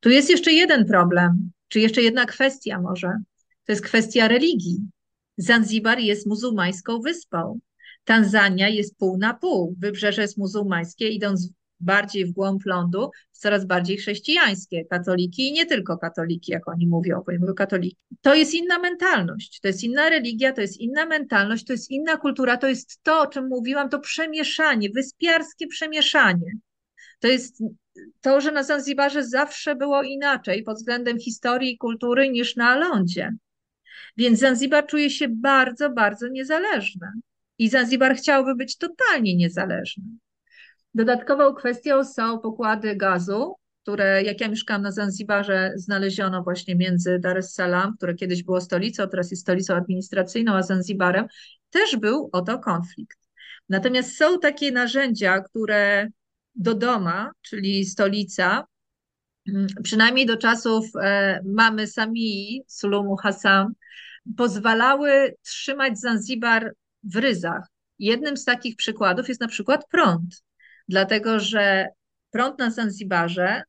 Tu 0.00 0.10
jest 0.10 0.30
jeszcze 0.30 0.52
jeden 0.52 0.84
problem, 0.84 1.50
czy 1.68 1.80
jeszcze 1.80 2.02
jedna 2.02 2.26
kwestia 2.26 2.80
może. 2.80 3.08
To 3.64 3.72
jest 3.72 3.84
kwestia 3.84 4.28
religii. 4.28 4.80
Zanzibar 5.36 5.98
jest 5.98 6.26
muzułmańską 6.26 7.00
wyspą. 7.00 7.58
Tanzania 8.04 8.68
jest 8.68 8.96
pół 8.98 9.18
na 9.18 9.34
pół. 9.34 9.74
Wybrzeże 9.78 10.22
jest 10.22 10.38
muzułmańskie, 10.38 11.08
idąc 11.08 11.50
bardziej 11.80 12.26
w 12.26 12.32
głąb 12.32 12.66
lądu, 12.66 13.10
coraz 13.32 13.66
bardziej 13.66 13.96
chrześcijańskie. 13.96 14.84
Katoliki 14.84 15.48
i 15.48 15.52
nie 15.52 15.66
tylko 15.66 15.98
katoliki, 15.98 16.52
jak 16.52 16.68
oni 16.68 16.86
mówią, 16.86 17.22
bo 17.26 17.32
mówią 17.40 17.54
katoliki. 17.54 17.96
To 18.20 18.34
jest 18.34 18.54
inna 18.54 18.78
mentalność, 18.78 19.60
to 19.60 19.68
jest 19.68 19.84
inna 19.84 20.10
religia, 20.10 20.52
to 20.52 20.60
jest 20.60 20.80
inna 20.80 21.06
mentalność, 21.06 21.64
to 21.64 21.72
jest 21.72 21.90
inna 21.90 22.16
kultura, 22.16 22.56
to 22.56 22.68
jest 22.68 23.02
to, 23.02 23.20
o 23.20 23.26
czym 23.26 23.48
mówiłam, 23.48 23.88
to 23.88 23.98
przemieszanie, 23.98 24.90
wyspiarskie 24.90 25.66
przemieszanie. 25.66 26.52
To 27.20 27.28
jest 27.28 27.62
to, 28.20 28.40
że 28.40 28.52
na 28.52 28.62
Zanzibarze 28.62 29.24
zawsze 29.24 29.76
było 29.76 30.02
inaczej 30.02 30.62
pod 30.62 30.76
względem 30.76 31.18
historii 31.18 31.72
i 31.72 31.78
kultury 31.78 32.28
niż 32.28 32.56
na 32.56 32.76
lądzie. 32.76 33.30
Więc 34.16 34.38
Zanzibar 34.38 34.86
czuje 34.86 35.10
się 35.10 35.28
bardzo, 35.28 35.90
bardzo 35.90 36.28
niezależny. 36.28 37.06
I 37.58 37.68
Zanzibar 37.68 38.16
chciałby 38.16 38.54
być 38.54 38.76
totalnie 38.76 39.36
niezależny. 39.36 40.04
Dodatkową 40.94 41.54
kwestią 41.54 42.04
są 42.04 42.38
pokłady 42.38 42.96
gazu, 42.96 43.54
które, 43.82 44.22
jak 44.22 44.40
ja 44.40 44.48
mieszkałam 44.48 44.82
na 44.82 44.92
Zanzibarze, 44.92 45.72
znaleziono 45.76 46.42
właśnie 46.42 46.74
między 46.76 47.18
Dar 47.18 47.38
es 47.38 47.54
Salaam, 47.54 47.96
które 47.96 48.14
kiedyś 48.14 48.42
było 48.42 48.60
stolicą, 48.60 49.08
teraz 49.08 49.30
jest 49.30 49.42
stolicą 49.42 49.74
administracyjną, 49.74 50.52
a 50.52 50.62
Zanzibarem. 50.62 51.26
Też 51.70 51.96
był 51.96 52.28
o 52.32 52.42
to 52.42 52.58
konflikt. 52.58 53.18
Natomiast 53.68 54.16
są 54.16 54.38
takie 54.38 54.72
narzędzia, 54.72 55.40
które 55.40 56.08
Dodoma, 56.54 57.32
czyli 57.42 57.84
stolica, 57.84 58.66
mm, 59.48 59.66
przynajmniej 59.82 60.26
do 60.26 60.36
czasów 60.36 60.86
e, 61.02 61.40
mamy 61.44 61.86
Samii, 61.86 62.62
Sulumu 62.66 63.16
Hassan, 63.16 63.72
pozwalały 64.36 65.34
trzymać 65.42 66.00
Zanzibar 66.00 66.74
w 67.02 67.16
ryzach. 67.16 67.66
Jednym 67.98 68.36
z 68.36 68.44
takich 68.44 68.76
przykładów 68.76 69.28
jest 69.28 69.40
na 69.40 69.48
przykład 69.48 69.88
prąd, 69.90 70.42
dlatego 70.88 71.40
że 71.40 71.88
prąd 72.30 72.58
na 72.58 72.70
Zanzibarze 72.70 73.62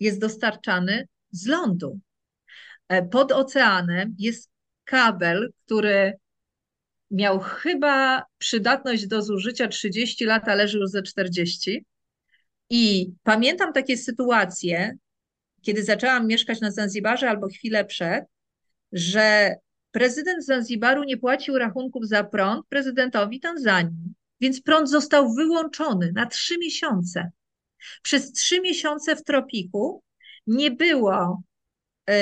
jest 0.00 0.20
dostarczany 0.20 1.08
z 1.30 1.46
lądu. 1.46 2.00
E, 2.88 3.02
pod 3.02 3.32
oceanem 3.32 4.14
jest 4.18 4.50
kabel, 4.84 5.52
który 5.64 6.12
miał 7.10 7.40
chyba 7.40 8.22
przydatność 8.38 9.06
do 9.06 9.22
zużycia 9.22 9.68
30 9.68 10.24
lat, 10.24 10.48
a 10.48 10.54
leży 10.54 10.78
już 10.78 10.90
ze 10.90 11.02
40. 11.02 11.84
I 12.70 13.12
pamiętam 13.22 13.72
takie 13.72 13.96
sytuacje, 13.96 14.96
kiedy 15.62 15.84
zaczęłam 15.84 16.26
mieszkać 16.26 16.60
na 16.60 16.70
Zanzibarze 16.70 17.30
albo 17.30 17.48
chwilę 17.48 17.84
przed, 17.84 18.24
że 18.92 19.54
prezydent 19.90 20.44
Zanzibaru 20.44 21.04
nie 21.04 21.16
płacił 21.16 21.58
rachunków 21.58 22.08
za 22.08 22.24
prąd 22.24 22.66
prezydentowi 22.68 23.40
Tanzanii, 23.40 24.14
więc 24.44 24.62
prąd 24.62 24.90
został 24.90 25.34
wyłączony 25.34 26.12
na 26.14 26.26
trzy 26.26 26.58
miesiące. 26.58 27.30
Przez 28.02 28.32
trzy 28.32 28.60
miesiące 28.60 29.16
w 29.16 29.24
tropiku 29.24 30.02
nie 30.46 30.70
było 30.70 31.42
y, 32.10 32.14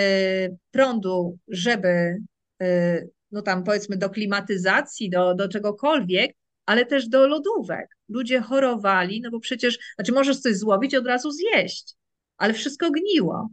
prądu, 0.71 1.39
żeby, 1.49 2.17
y, 2.63 3.11
no 3.31 3.43
tam 3.43 3.65
powiedzmy, 3.65 3.97
do 3.97 4.11
klimatyzacji, 4.11 5.11
do, 5.11 5.35
do 5.35 5.49
czegokolwiek, 5.49 6.37
ale 6.67 6.87
też 6.87 7.09
do 7.09 7.27
lodówek. 7.27 7.89
Ludzie 8.09 8.41
chorowali, 8.41 9.21
no 9.21 9.31
bo 9.31 9.41
przecież, 9.41 9.79
znaczy 9.95 10.13
możesz 10.13 10.41
coś 10.41 10.57
złowić 10.57 10.95
od 10.95 11.07
razu 11.07 11.31
zjeść, 11.31 11.95
ale 12.37 12.55
wszystko 12.55 12.91
gniło. 12.91 13.49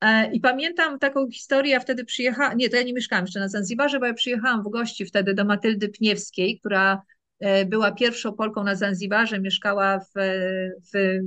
E, 0.00 0.32
I 0.32 0.40
pamiętam 0.40 0.98
taką 0.98 1.30
historię, 1.30 1.72
ja 1.72 1.80
wtedy 1.80 2.04
przyjechałam, 2.04 2.56
nie, 2.56 2.70
to 2.70 2.76
ja 2.76 2.82
nie 2.82 2.92
mieszkałam 2.92 3.24
jeszcze 3.24 3.40
na 3.40 3.48
Zanzibarze, 3.48 4.00
bo 4.00 4.06
ja 4.06 4.14
przyjechałam 4.14 4.62
w 4.62 4.70
gości 4.70 5.06
wtedy 5.06 5.34
do 5.34 5.44
Matyldy 5.44 5.88
Pniewskiej, 5.88 6.58
która 6.60 7.02
była 7.66 7.92
pierwszą 7.92 8.32
Polką 8.32 8.64
na 8.64 8.76
Zanzibarze, 8.76 9.40
mieszkała 9.40 9.98
w, 9.98 10.12
w, 10.94 11.18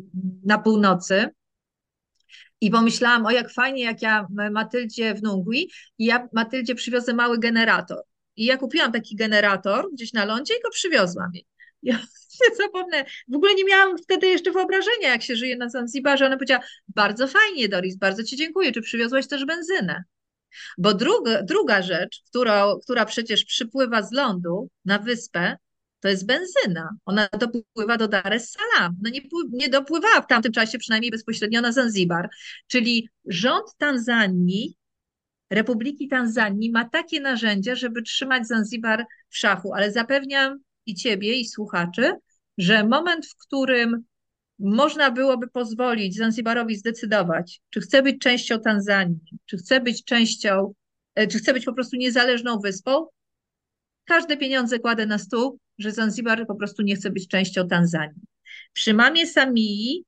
na 0.43 0.57
północy. 0.57 1.29
I 2.61 2.69
pomyślałam, 2.69 3.25
o 3.25 3.31
jak 3.31 3.51
fajnie, 3.51 3.83
jak 3.83 4.01
ja 4.01 4.27
Matyldzie 4.51 5.13
w 5.13 5.23
Nungwi 5.23 5.71
i 5.97 6.05
ja 6.05 6.27
Matyldzie 6.33 6.75
przywiozę 6.75 7.13
mały 7.13 7.39
generator. 7.39 8.01
I 8.35 8.45
ja 8.45 8.57
kupiłam 8.57 8.91
taki 8.91 9.15
generator 9.15 9.89
gdzieś 9.93 10.13
na 10.13 10.25
lądzie 10.25 10.53
i 10.53 10.61
go 10.61 10.69
przywiozłam 10.69 11.31
jej. 11.33 11.45
Ja 11.83 11.97
nie 12.41 12.55
zapomnę, 12.55 13.05
w 13.27 13.35
ogóle 13.35 13.55
nie 13.55 13.65
miałam 13.65 13.97
wtedy 13.97 14.27
jeszcze 14.27 14.51
wyobrażenia, 14.51 15.09
jak 15.09 15.23
się 15.23 15.35
żyje 15.35 15.57
na 15.57 15.69
Zanzibarze. 15.69 16.25
Ona 16.25 16.35
powiedziała, 16.35 16.63
bardzo 16.87 17.27
fajnie 17.27 17.69
Doris, 17.69 17.97
bardzo 17.97 18.23
ci 18.23 18.37
dziękuję, 18.37 18.71
czy 18.71 18.81
przywiozłaś 18.81 19.27
też 19.27 19.45
benzynę? 19.45 20.03
Bo 20.77 20.93
druga, 20.93 21.43
druga 21.43 21.81
rzecz, 21.81 22.21
która, 22.27 22.65
która 22.83 23.05
przecież 23.05 23.45
przypływa 23.45 24.01
z 24.01 24.11
lądu 24.11 24.69
na 24.85 24.99
wyspę, 24.99 25.57
to 26.01 26.07
jest 26.07 26.25
benzyna. 26.25 26.89
Ona 27.05 27.27
dopływa 27.39 27.97
do 27.97 28.07
Dar 28.07 28.33
es 28.33 28.51
Salaam. 28.51 28.95
No 29.01 29.09
nie, 29.09 29.21
nie 29.51 29.69
dopływała 29.69 30.21
w 30.21 30.27
tamtym 30.27 30.51
czasie 30.51 30.77
przynajmniej 30.77 31.11
bezpośrednio 31.11 31.61
na 31.61 31.71
Zanzibar. 31.71 32.29
Czyli 32.67 33.09
rząd 33.25 33.65
Tanzanii 33.77 34.75
Republiki 35.51 36.07
Tanzanii 36.07 36.71
ma 36.71 36.89
takie 36.89 37.21
narzędzia, 37.21 37.75
żeby 37.75 38.01
trzymać 38.01 38.47
Zanzibar 38.47 39.05
w 39.29 39.37
szachu, 39.37 39.73
ale 39.73 39.91
zapewniam 39.91 40.59
i 40.85 40.95
ciebie, 40.95 41.33
i 41.33 41.45
słuchaczy, 41.45 42.13
że 42.57 42.83
moment, 42.87 43.27
w 43.27 43.35
którym 43.35 44.03
można 44.59 45.11
byłoby 45.11 45.47
pozwolić 45.47 46.15
Zanzibarowi 46.15 46.75
zdecydować, 46.75 47.61
czy 47.69 47.81
chce 47.81 48.01
być 48.03 48.21
częścią 48.21 48.59
Tanzanii, 48.59 49.19
czy 49.45 49.57
chce 49.57 49.81
być 49.81 50.03
częścią, 50.03 50.73
e, 51.15 51.27
czy 51.27 51.37
chce 51.37 51.53
być 51.53 51.65
po 51.65 51.73
prostu 51.73 51.95
niezależną 51.95 52.59
wyspą, 52.59 53.07
każde 54.05 54.37
pieniądze 54.37 54.79
kładę 54.79 55.05
na 55.05 55.17
stół, 55.17 55.59
że 55.81 55.91
Zanzibar 55.91 56.47
po 56.47 56.55
prostu 56.55 56.81
nie 56.81 56.95
chce 56.95 57.09
być 57.09 57.27
częścią 57.27 57.67
Tanzanii. 57.67 58.21
Przy 58.73 58.93
mamie 58.93 59.27
Samii 59.27 60.05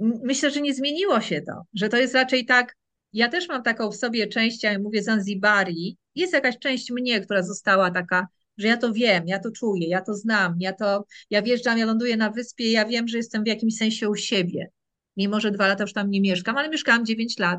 myślę, 0.00 0.50
że 0.50 0.60
nie 0.60 0.74
zmieniło 0.74 1.20
się 1.20 1.40
to, 1.42 1.62
że 1.74 1.88
to 1.88 1.96
jest 1.96 2.14
raczej 2.14 2.46
tak, 2.46 2.76
ja 3.12 3.28
też 3.28 3.48
mam 3.48 3.62
taką 3.62 3.90
w 3.90 3.96
sobie 3.96 4.26
część, 4.26 4.62
ja 4.62 4.78
mówię 4.78 5.02
Zanzibari, 5.02 5.98
jest 6.14 6.32
jakaś 6.32 6.58
część 6.58 6.90
mnie, 6.90 7.20
która 7.20 7.42
została 7.42 7.90
taka, 7.90 8.28
że 8.58 8.68
ja 8.68 8.76
to 8.76 8.92
wiem, 8.92 9.28
ja 9.28 9.38
to 9.38 9.50
czuję, 9.50 9.88
ja 9.88 10.00
to 10.00 10.14
znam, 10.14 10.56
ja 10.60 10.72
to, 10.72 11.04
ja 11.30 11.42
wjeżdżam, 11.42 11.78
ja 11.78 11.86
ląduję 11.86 12.16
na 12.16 12.30
wyspie, 12.30 12.72
ja 12.72 12.84
wiem, 12.84 13.08
że 13.08 13.16
jestem 13.16 13.44
w 13.44 13.46
jakimś 13.46 13.76
sensie 13.76 14.08
u 14.08 14.14
siebie. 14.14 14.70
Mimo, 15.16 15.40
że 15.40 15.50
dwa 15.50 15.66
lata 15.66 15.84
już 15.84 15.92
tam 15.92 16.10
nie 16.10 16.20
mieszkam, 16.20 16.56
ale 16.56 16.68
mieszkałam 16.68 17.06
dziewięć 17.06 17.38
lat. 17.38 17.58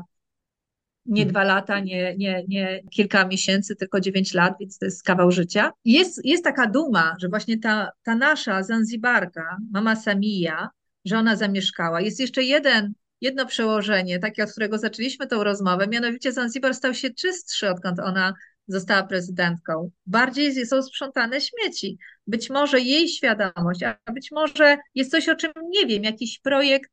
Nie 1.06 1.26
dwa 1.26 1.44
lata, 1.44 1.80
nie, 1.80 2.16
nie, 2.16 2.44
nie 2.48 2.82
kilka 2.90 3.26
miesięcy, 3.26 3.76
tylko 3.76 4.00
dziewięć 4.00 4.34
lat, 4.34 4.54
więc 4.60 4.78
to 4.78 4.84
jest 4.84 5.02
kawał 5.02 5.30
życia. 5.30 5.72
Jest, 5.84 6.24
jest 6.24 6.44
taka 6.44 6.66
duma, 6.66 7.16
że 7.20 7.28
właśnie 7.28 7.58
ta, 7.58 7.90
ta 8.02 8.14
nasza 8.14 8.62
Zanzibarka, 8.62 9.56
mama 9.72 9.96
Samija, 9.96 10.68
że 11.04 11.18
ona 11.18 11.36
zamieszkała. 11.36 12.00
Jest 12.00 12.20
jeszcze 12.20 12.42
jeden 12.42 12.92
jedno 13.22 13.46
przełożenie, 13.46 14.18
takie, 14.18 14.44
od 14.44 14.50
którego 14.50 14.78
zaczęliśmy 14.78 15.26
tą 15.26 15.44
rozmowę, 15.44 15.86
mianowicie 15.86 16.32
Zanzibar 16.32 16.74
stał 16.74 16.94
się 16.94 17.10
czystszy, 17.10 17.70
odkąd 17.70 18.00
ona 18.00 18.34
została 18.68 19.02
prezydentką. 19.02 19.90
Bardziej 20.06 20.66
są 20.66 20.82
sprzątane 20.82 21.40
śmieci. 21.40 21.98
Być 22.26 22.50
może 22.50 22.80
jej 22.80 23.08
świadomość, 23.08 23.82
a 23.82 24.12
być 24.12 24.30
może 24.32 24.76
jest 24.94 25.10
coś, 25.10 25.28
o 25.28 25.36
czym 25.36 25.52
nie 25.68 25.86
wiem, 25.86 26.04
jakiś 26.04 26.38
projekt, 26.38 26.90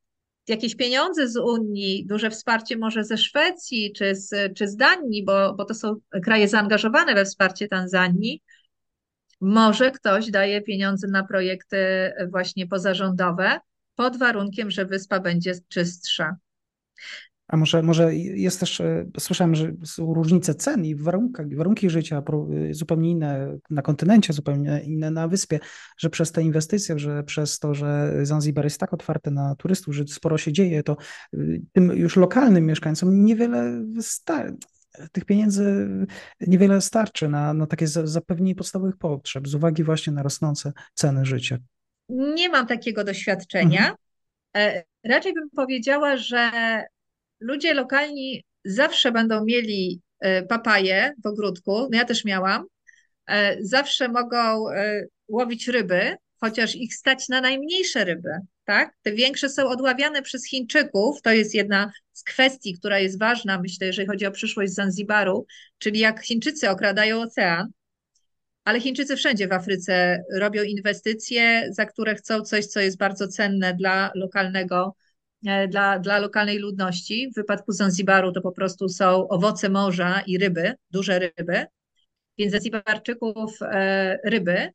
jakieś 0.50 0.76
pieniądze 0.76 1.28
z 1.28 1.38
Unii, 1.38 2.06
duże 2.06 2.30
wsparcie 2.30 2.78
może 2.78 3.04
ze 3.04 3.18
Szwecji 3.18 3.94
czy 3.96 4.16
z, 4.16 4.58
czy 4.58 4.68
z 4.68 4.76
Danii, 4.76 5.26
bo, 5.26 5.54
bo 5.54 5.66
to 5.66 5.74
są 5.74 5.96
kraje 6.24 6.48
zaangażowane 6.48 7.16
we 7.16 7.26
wsparcie 7.26 7.68
Tanzanii. 7.68 8.42
Może 9.42 9.92
ktoś 9.92 10.32
daje 10.32 10.62
pieniądze 10.62 11.08
na 11.08 11.24
projekty 11.24 11.78
właśnie 12.32 12.68
pozarządowe, 12.68 13.60
pod 13.96 14.18
warunkiem, 14.18 14.72
że 14.72 14.86
wyspa 14.86 15.20
będzie 15.20 15.54
czystsza. 15.68 16.38
A 17.50 17.58
może, 17.58 17.84
może 17.84 18.16
jest 18.16 18.60
też, 18.60 18.82
e, 18.82 19.06
słyszałem, 19.20 19.56
że 19.56 19.72
są 19.84 20.14
różnice 20.14 20.56
cen 20.56 20.86
i 20.86 20.96
warunkach, 20.96 21.56
warunki 21.56 21.90
życia 21.90 22.24
zupełnie 22.72 23.12
inne 23.12 23.58
na 23.70 23.82
kontynencie, 23.82 24.34
zupełnie 24.34 24.82
inne 24.84 25.12
na 25.12 25.28
wyspie, 25.28 25.60
że 25.98 26.10
przez 26.10 26.32
te 26.32 26.42
inwestycje, 26.42 27.00
że 27.00 27.24
przez 27.24 27.60
to, 27.60 27.74
że 27.74 28.14
Zanzibar 28.24 28.64
jest 28.64 28.80
tak 28.80 28.94
otwarty 28.94 29.32
na 29.32 29.56
turystów, 29.56 29.96
że 29.96 30.08
sporo 30.08 30.38
się 30.38 30.52
dzieje, 30.52 30.84
to 30.84 30.98
y, 31.34 31.62
tym 31.72 31.98
już 31.98 32.16
lokalnym 32.16 32.66
mieszkańcom 32.66 33.26
niewiele 33.26 33.84
wystarczy 33.94 34.58
tych 35.12 35.26
pieniędzy 35.26 35.90
niewiele 36.40 36.82
starczy 36.82 37.30
na, 37.30 37.54
na 37.54 37.68
takie 37.68 37.88
zapewnienie 37.88 38.56
podstawowych 38.56 38.98
potrzeb 38.98 39.48
z 39.48 39.56
uwagi 39.56 39.84
właśnie 39.84 40.14
na 40.14 40.24
rosnące 40.24 40.74
ceny 40.94 41.26
życia. 41.26 41.58
Nie 42.10 42.50
mam 42.50 42.68
takiego 42.68 43.04
doświadczenia. 43.04 43.80
Mhm. 43.80 43.96
E, 44.56 44.84
raczej 45.04 45.34
bym 45.34 45.50
powiedziała, 45.50 46.18
że 46.18 46.52
ludzie 47.40 47.74
lokalni 47.74 48.44
zawsze 48.66 49.12
będą 49.12 49.46
mieli 49.46 50.02
e, 50.20 50.44
papaje 50.44 51.14
w 51.24 51.28
ogródku. 51.28 51.72
No 51.92 51.98
ja 51.98 52.06
też 52.06 52.26
miałam. 52.26 52.66
zawsze 53.62 54.08
mogą 54.08 54.66
łowić 55.28 55.68
ryby, 55.68 56.16
chociaż 56.42 56.76
ich 56.76 56.96
stać 56.96 57.30
na 57.30 57.42
najmniejsze 57.42 58.06
ryby, 58.06 58.30
tak? 58.66 58.96
Te 59.02 59.12
większe 59.12 59.50
są 59.50 59.68
odławiane 59.68 60.22
przez 60.22 60.48
Chińczyków. 60.48 61.22
To 61.22 61.32
jest 61.32 61.56
jedna 61.56 61.92
z 62.14 62.24
kwestii, 62.24 62.74
która 62.74 63.00
jest 63.00 63.20
ważna, 63.20 63.62
myślę, 63.62 63.88
jeżeli 63.88 64.08
chodzi 64.08 64.26
o 64.26 64.32
przyszłość 64.32 64.74
Zanzibaru, 64.74 65.46
czyli 65.78 66.00
jak 66.00 66.24
Chińczycy 66.24 66.70
okradają 66.70 67.22
ocean, 67.22 67.68
ale 68.64 68.82
Chińczycy 68.82 69.16
wszędzie 69.16 69.48
w 69.48 69.52
Afryce 69.52 70.24
robią 70.34 70.64
inwestycje, 70.64 71.68
za 71.72 71.86
które 71.86 72.16
chcą 72.16 72.42
coś, 72.42 72.66
co 72.66 72.80
jest 72.80 72.98
bardzo 72.98 73.28
cenne 73.28 73.74
dla 73.74 74.12
lokalnego, 74.16 74.86
e, 74.86 75.09
dla, 75.70 76.00
dla 76.00 76.20
lokalnej 76.20 76.58
ludności. 76.58 77.30
W 77.32 77.36
wypadku 77.36 77.72
Zanzibaru 77.72 78.32
to 78.32 78.42
po 78.42 78.52
prostu 78.52 78.90
są 78.90 79.28
owoce 79.28 79.70
morza 79.70 80.22
i 80.22 80.38
ryby, 80.38 80.74
duże 80.92 81.20
ryby. 81.20 81.66
Więc 82.38 82.52
Zanzibarczyków 82.52 83.62
e, 83.62 84.18
ryby, 84.26 84.70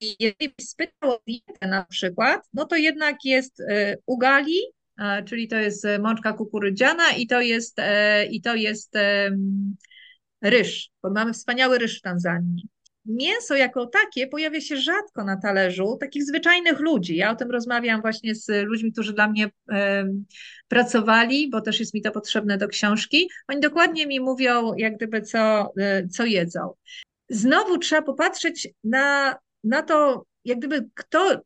i 0.00 0.16
jeżeli 0.20 0.54
spytał 0.60 1.10
o 1.10 1.20
dietę 1.26 1.68
na 1.68 1.84
przykład, 1.84 2.48
no 2.54 2.64
to 2.64 2.76
jednak 2.76 3.24
jest 3.24 3.60
e, 3.60 3.96
ugali, 4.06 4.58
czyli 5.24 5.48
to 5.48 5.56
jest 5.56 5.86
mączka 6.00 6.32
kukurydziana 6.32 7.12
i 7.16 7.26
to 7.26 7.40
jest, 7.40 7.78
e, 7.78 8.26
i 8.26 8.40
to 8.40 8.54
jest 8.54 8.94
ryż, 10.42 10.90
bo 11.02 11.10
mamy 11.10 11.32
wspaniały 11.32 11.78
ryż 11.78 11.98
w 11.98 12.02
Tanzanii. 12.02 12.68
Mięso 13.06 13.56
jako 13.56 13.86
takie 13.86 14.26
pojawia 14.26 14.60
się 14.60 14.76
rzadko 14.76 15.24
na 15.24 15.36
talerzu 15.36 15.96
takich 16.00 16.24
zwyczajnych 16.24 16.80
ludzi. 16.80 17.16
Ja 17.16 17.30
o 17.30 17.36
tym 17.36 17.50
rozmawiam 17.50 18.00
właśnie 18.00 18.34
z 18.34 18.48
ludźmi, 18.48 18.92
którzy 18.92 19.12
dla 19.12 19.28
mnie 19.28 19.50
pracowali, 20.68 21.50
bo 21.50 21.60
też 21.60 21.80
jest 21.80 21.94
mi 21.94 22.02
to 22.02 22.10
potrzebne 22.10 22.58
do 22.58 22.68
książki. 22.68 23.28
Oni 23.48 23.60
dokładnie 23.60 24.06
mi 24.06 24.20
mówią, 24.20 24.74
jak 24.74 24.96
gdyby 24.96 25.22
co, 25.22 25.72
e, 25.78 26.08
co 26.08 26.24
jedzą. 26.24 26.74
Znowu 27.28 27.78
trzeba 27.78 28.02
popatrzeć 28.02 28.68
na 28.84 29.36
na 29.66 29.82
to, 29.82 30.26
jak 30.44 30.58
gdyby 30.58 30.88
kto, 30.94 31.40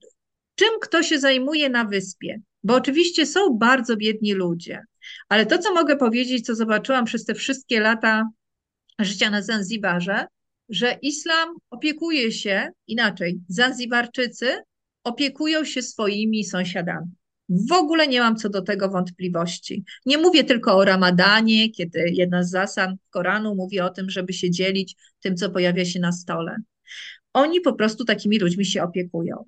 czym 0.55 0.69
kto 0.83 1.03
się 1.03 1.19
zajmuje 1.19 1.71
na 1.71 1.85
wyspie. 1.85 2.41
Bo 2.63 2.75
oczywiście 2.75 3.27
są 3.27 3.59
bardzo 3.59 3.97
biedni 3.97 4.35
ludzie, 4.35 4.83
ale 5.29 5.47
to, 5.47 5.59
co 5.59 5.75
mogę 5.75 5.97
powiedzieć, 5.97 6.47
co 6.47 6.55
zobaczyłam 6.55 7.05
przez 7.05 7.25
te 7.25 7.35
wszystkie 7.35 7.81
lata 7.81 8.31
życia 8.99 9.31
na 9.31 9.43
Zanzibarze, 9.43 10.27
że 10.71 10.99
islam 11.03 11.49
opiekuje 11.71 12.33
się 12.33 12.69
inaczej. 12.87 13.41
Zanzibarczycy 13.49 14.57
opiekują 15.05 15.65
się 15.65 15.83
swoimi 15.83 16.45
sąsiadami. 16.45 17.07
W 17.49 17.73
ogóle 17.73 18.09
nie 18.09 18.21
mam 18.21 18.37
co 18.37 18.49
do 18.49 18.63
tego 18.63 18.89
wątpliwości. 18.89 19.85
Nie 20.07 20.19
mówię 20.19 20.45
tylko 20.45 20.77
o 20.77 20.85
ramadanie, 20.85 21.71
kiedy 21.71 22.05
jedna 22.13 22.43
z 22.43 22.51
zasad 22.51 22.91
Koranu 23.11 23.55
mówi 23.55 23.81
o 23.81 23.91
tym, 23.91 24.11
żeby 24.11 24.33
się 24.33 24.51
dzielić 24.51 24.97
tym, 25.21 25.37
co 25.37 25.51
pojawia 25.51 25.85
się 25.85 26.01
na 26.01 26.13
stole. 26.13 26.57
Oni 27.33 27.61
po 27.61 27.73
prostu 27.73 28.05
takimi 28.05 28.39
ludźmi 28.39 28.67
się 28.67 28.83
opiekują. 28.83 29.45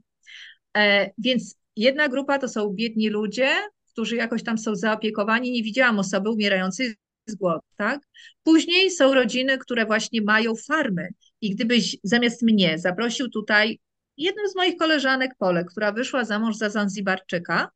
E, 0.77 1.11
więc 1.19 1.57
jedna 1.77 2.09
grupa 2.09 2.39
to 2.39 2.49
są 2.49 2.69
biedni 2.69 3.09
ludzie, 3.09 3.51
którzy 3.93 4.17
jakoś 4.17 4.43
tam 4.43 4.59
są 4.59 4.75
zaopiekowani. 4.75 5.53
Nie 5.53 5.63
widziałam 5.63 5.99
osoby 5.99 6.31
umierającej 6.31 6.95
tak? 7.77 8.01
Później 8.43 8.91
są 8.91 9.15
rodziny, 9.15 9.59
które 9.59 9.87
właśnie 9.87 10.23
mają 10.23 10.55
farmy. 10.57 11.09
I 11.41 11.51
gdybyś 11.51 11.97
zamiast 12.03 12.43
mnie 12.43 12.79
zaprosił 12.79 13.31
tutaj 13.31 13.81
jedną 14.17 14.43
z 14.49 14.57
moich 14.57 14.77
koleżanek 14.77 15.31
Polek, 15.39 15.67
która 15.71 15.93
wyszła 15.93 16.25
za 16.25 16.39
mąż 16.39 16.57
za 16.57 16.71
Zanzibarczyka, 16.71 17.71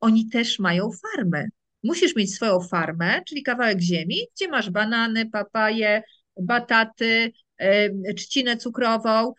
oni 0.00 0.28
też 0.28 0.58
mają 0.58 0.90
farmy. 0.92 1.48
Musisz 1.82 2.16
mieć 2.16 2.34
swoją 2.34 2.60
farmę, 2.60 3.22
czyli 3.28 3.42
kawałek 3.42 3.80
ziemi, 3.80 4.16
gdzie 4.36 4.48
masz 4.48 4.70
banany, 4.70 5.30
papaje, 5.30 6.02
bataty, 6.40 7.32
trzcinę 8.16 8.56
cukrową, 8.56 9.32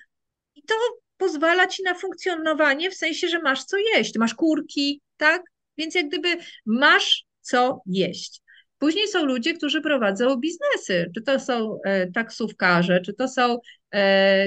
to 0.67 0.75
pozwala 1.17 1.67
ci 1.67 1.83
na 1.83 1.93
funkcjonowanie 1.93 2.91
w 2.91 2.95
sensie, 2.95 3.27
że 3.27 3.41
masz 3.41 3.63
co 3.63 3.77
jeść, 3.77 4.17
masz 4.17 4.33
kurki, 4.33 5.01
tak? 5.17 5.43
Więc 5.77 5.95
jak 5.95 6.07
gdyby 6.07 6.37
masz 6.65 7.25
co 7.41 7.81
jeść. 7.85 8.42
Później 8.83 9.07
są 9.07 9.25
ludzie, 9.25 9.53
którzy 9.53 9.81
prowadzą 9.81 10.35
biznesy, 10.37 11.11
czy 11.15 11.21
to 11.21 11.39
są 11.39 11.77
e, 11.85 12.11
taksówkarze, 12.11 13.01
czy 13.01 13.13
to 13.13 13.27
są 13.27 13.57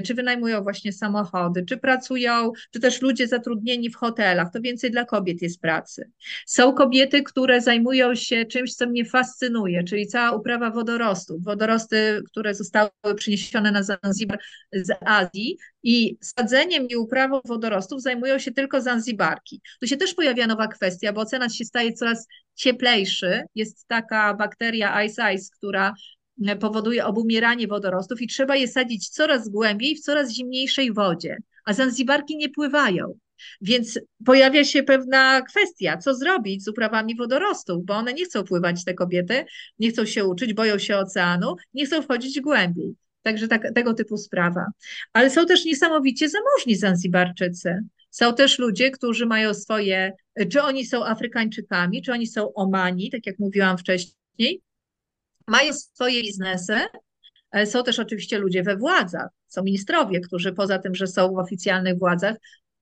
czy 0.04 0.14
wynajmują 0.14 0.62
właśnie 0.62 0.92
samochody, 0.92 1.64
czy 1.64 1.76
pracują, 1.76 2.52
czy 2.70 2.80
też 2.80 3.02
ludzie 3.02 3.28
zatrudnieni 3.28 3.90
w 3.90 3.96
hotelach, 3.96 4.52
to 4.52 4.60
więcej 4.60 4.90
dla 4.90 5.04
kobiet 5.04 5.42
jest 5.42 5.60
pracy. 5.60 6.10
Są 6.46 6.72
kobiety, 6.72 7.22
które 7.22 7.60
zajmują 7.60 8.14
się 8.14 8.44
czymś, 8.44 8.74
co 8.74 8.86
mnie 8.86 9.04
fascynuje, 9.04 9.84
czyli 9.84 10.06
cała 10.06 10.36
uprawa 10.36 10.70
wodorostów. 10.70 11.44
Wodorosty, 11.44 12.22
które 12.26 12.54
zostały 12.54 12.90
przyniesione 13.16 13.70
na 13.70 13.82
Zanzibar 13.82 14.38
z 14.72 14.90
Azji 15.00 15.58
i 15.82 16.16
sadzeniem 16.20 16.88
i 16.88 16.96
uprawą 16.96 17.40
wodorostów 17.44 18.02
zajmują 18.02 18.38
się 18.38 18.52
tylko 18.52 18.80
Zanzibarki. 18.80 19.60
Tu 19.80 19.86
się 19.86 19.96
też 19.96 20.14
pojawia 20.14 20.46
nowa 20.46 20.68
kwestia, 20.68 21.12
bo 21.12 21.20
ocean 21.20 21.50
się 21.50 21.64
staje 21.64 21.92
coraz 21.92 22.26
cieplejszy. 22.54 23.42
Jest 23.54 23.86
taka 23.88 24.34
bakteria 24.34 25.02
Ice 25.02 25.34
Ice, 25.34 25.48
która 25.56 25.94
powoduje 26.60 27.06
obumieranie 27.06 27.68
wodorostów 27.68 28.22
i 28.22 28.26
trzeba 28.26 28.56
je 28.56 28.68
sadzić 28.68 29.08
coraz 29.08 29.48
głębiej 29.48 29.96
w 29.96 30.00
coraz 30.00 30.32
zimniejszej 30.32 30.92
wodzie, 30.92 31.36
a 31.64 31.72
Zanzibarki 31.72 32.36
nie 32.36 32.48
pływają. 32.48 33.18
Więc 33.60 34.00
pojawia 34.24 34.64
się 34.64 34.82
pewna 34.82 35.42
kwestia, 35.42 35.96
co 35.98 36.14
zrobić 36.14 36.64
z 36.64 36.68
uprawami 36.68 37.16
wodorostów, 37.16 37.84
bo 37.84 37.94
one 37.94 38.14
nie 38.14 38.24
chcą 38.24 38.44
pływać, 38.44 38.84
te 38.84 38.94
kobiety, 38.94 39.44
nie 39.78 39.90
chcą 39.90 40.04
się 40.04 40.24
uczyć, 40.24 40.54
boją 40.54 40.78
się 40.78 40.96
oceanu, 40.96 41.56
nie 41.74 41.86
chcą 41.86 42.02
wchodzić 42.02 42.40
głębiej. 42.40 42.94
Także 43.22 43.48
tak, 43.48 43.74
tego 43.74 43.94
typu 43.94 44.16
sprawa. 44.16 44.66
Ale 45.12 45.30
są 45.30 45.46
też 45.46 45.64
niesamowicie 45.64 46.28
zamożni 46.28 46.76
Zanzibarczycy. 46.76 47.78
Są 48.10 48.34
też 48.34 48.58
ludzie, 48.58 48.90
którzy 48.90 49.26
mają 49.26 49.54
swoje, 49.54 50.12
czy 50.52 50.62
oni 50.62 50.86
są 50.86 51.04
Afrykańczykami, 51.04 52.02
czy 52.02 52.12
oni 52.12 52.26
są 52.26 52.54
Omani, 52.54 53.10
tak 53.10 53.26
jak 53.26 53.38
mówiłam 53.38 53.78
wcześniej, 53.78 54.62
mają 55.48 55.72
swoje 55.72 56.22
biznesy. 56.22 56.76
E, 57.52 57.66
są 57.66 57.82
też 57.82 57.98
oczywiście 57.98 58.38
ludzie 58.38 58.62
we 58.62 58.76
władzach, 58.76 59.28
są 59.48 59.62
ministrowie, 59.62 60.20
którzy 60.20 60.52
poza 60.52 60.78
tym, 60.78 60.94
że 60.94 61.06
są 61.06 61.34
w 61.34 61.38
oficjalnych 61.38 61.98
władzach, 61.98 62.36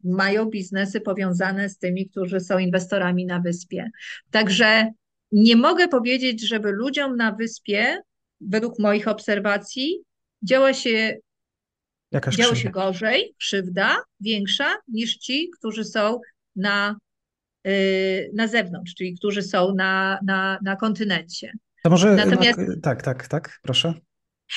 mają 0.04 0.46
biznesy 0.46 1.00
powiązane 1.00 1.68
z 1.68 1.78
tymi, 1.78 2.08
którzy 2.08 2.40
są 2.40 2.58
inwestorami 2.58 3.26
na 3.26 3.40
wyspie. 3.40 3.90
Także 4.30 4.90
nie 5.32 5.56
mogę 5.56 5.88
powiedzieć, 5.88 6.48
żeby 6.48 6.72
ludziom 6.72 7.16
na 7.16 7.32
wyspie, 7.32 7.98
według 8.40 8.78
moich 8.78 9.08
obserwacji, 9.08 9.98
działa 10.42 10.74
się, 10.74 11.16
Jakaś 12.12 12.36
działo 12.36 12.54
się 12.54 12.70
gorzej, 12.70 13.34
krzywda 13.38 13.96
większa 14.20 14.74
niż 14.88 15.16
ci, 15.16 15.50
którzy 15.58 15.84
są 15.84 16.20
na, 16.56 16.96
yy, 17.64 18.30
na 18.34 18.48
zewnątrz, 18.48 18.94
czyli 18.94 19.14
którzy 19.14 19.42
są 19.42 19.74
na, 19.74 20.18
na, 20.24 20.58
na 20.62 20.76
kontynencie. 20.76 21.52
To 21.84 21.90
może. 21.90 22.14
Natomiast... 22.14 22.58
Tak, 22.82 23.02
tak, 23.02 23.28
tak, 23.28 23.58
proszę. 23.62 23.94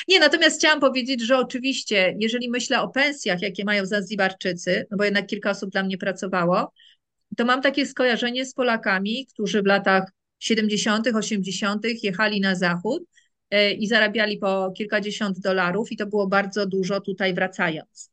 Nie, 0.08 0.20
natomiast 0.20 0.58
chciałam 0.58 0.80
powiedzieć, 0.80 1.22
że 1.22 1.38
oczywiście, 1.38 2.14
jeżeli 2.18 2.50
myślę 2.50 2.80
o 2.82 2.88
pensjach, 2.88 3.42
jakie 3.42 3.64
mają 3.64 3.86
Zanzibarczycy, 3.86 4.86
no 4.90 4.96
bo 4.96 5.04
jednak 5.04 5.26
kilka 5.26 5.50
osób 5.50 5.70
dla 5.70 5.82
mnie 5.82 5.98
pracowało, 5.98 6.72
to 7.36 7.44
mam 7.44 7.62
takie 7.62 7.86
skojarzenie 7.86 8.46
z 8.46 8.54
Polakami, 8.54 9.26
którzy 9.26 9.62
w 9.62 9.66
latach 9.66 10.04
70., 10.38 11.06
80. 11.14 11.84
jechali 12.02 12.40
na 12.40 12.54
zachód 12.54 13.02
e, 13.50 13.72
i 13.72 13.86
zarabiali 13.86 14.38
po 14.38 14.72
kilkadziesiąt 14.76 15.40
dolarów, 15.40 15.92
i 15.92 15.96
to 15.96 16.06
było 16.06 16.26
bardzo 16.26 16.66
dużo 16.66 17.00
tutaj 17.00 17.34
wracając. 17.34 18.10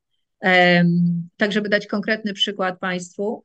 Tak, 1.38 1.51
żeby 1.51 1.70
dać 1.70 1.88
konkretny 1.88 2.34
przykład 2.34 2.80
Państwu, 2.80 3.43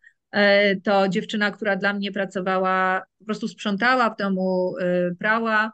to 0.84 1.08
dziewczyna, 1.08 1.50
która 1.50 1.76
dla 1.76 1.92
mnie 1.92 2.12
pracowała, 2.12 3.02
po 3.18 3.24
prostu 3.24 3.48
sprzątała 3.48 4.10
w 4.10 4.16
domu, 4.16 4.74
e, 4.80 5.14
prała, 5.14 5.72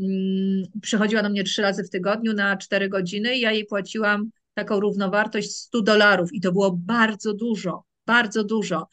mm, 0.00 0.64
przychodziła 0.82 1.22
do 1.22 1.28
mnie 1.28 1.44
trzy 1.44 1.62
razy 1.62 1.84
w 1.84 1.90
tygodniu 1.90 2.32
na 2.32 2.56
cztery 2.56 2.88
godziny 2.88 3.36
i 3.36 3.40
ja 3.40 3.52
jej 3.52 3.64
płaciłam 3.64 4.30
taką 4.54 4.80
równowartość 4.80 5.56
100 5.56 5.82
dolarów 5.82 6.32
i 6.32 6.40
to 6.40 6.52
było 6.52 6.72
bardzo 6.72 7.34
dużo, 7.34 7.84
bardzo 8.06 8.44
dużo. 8.44 8.88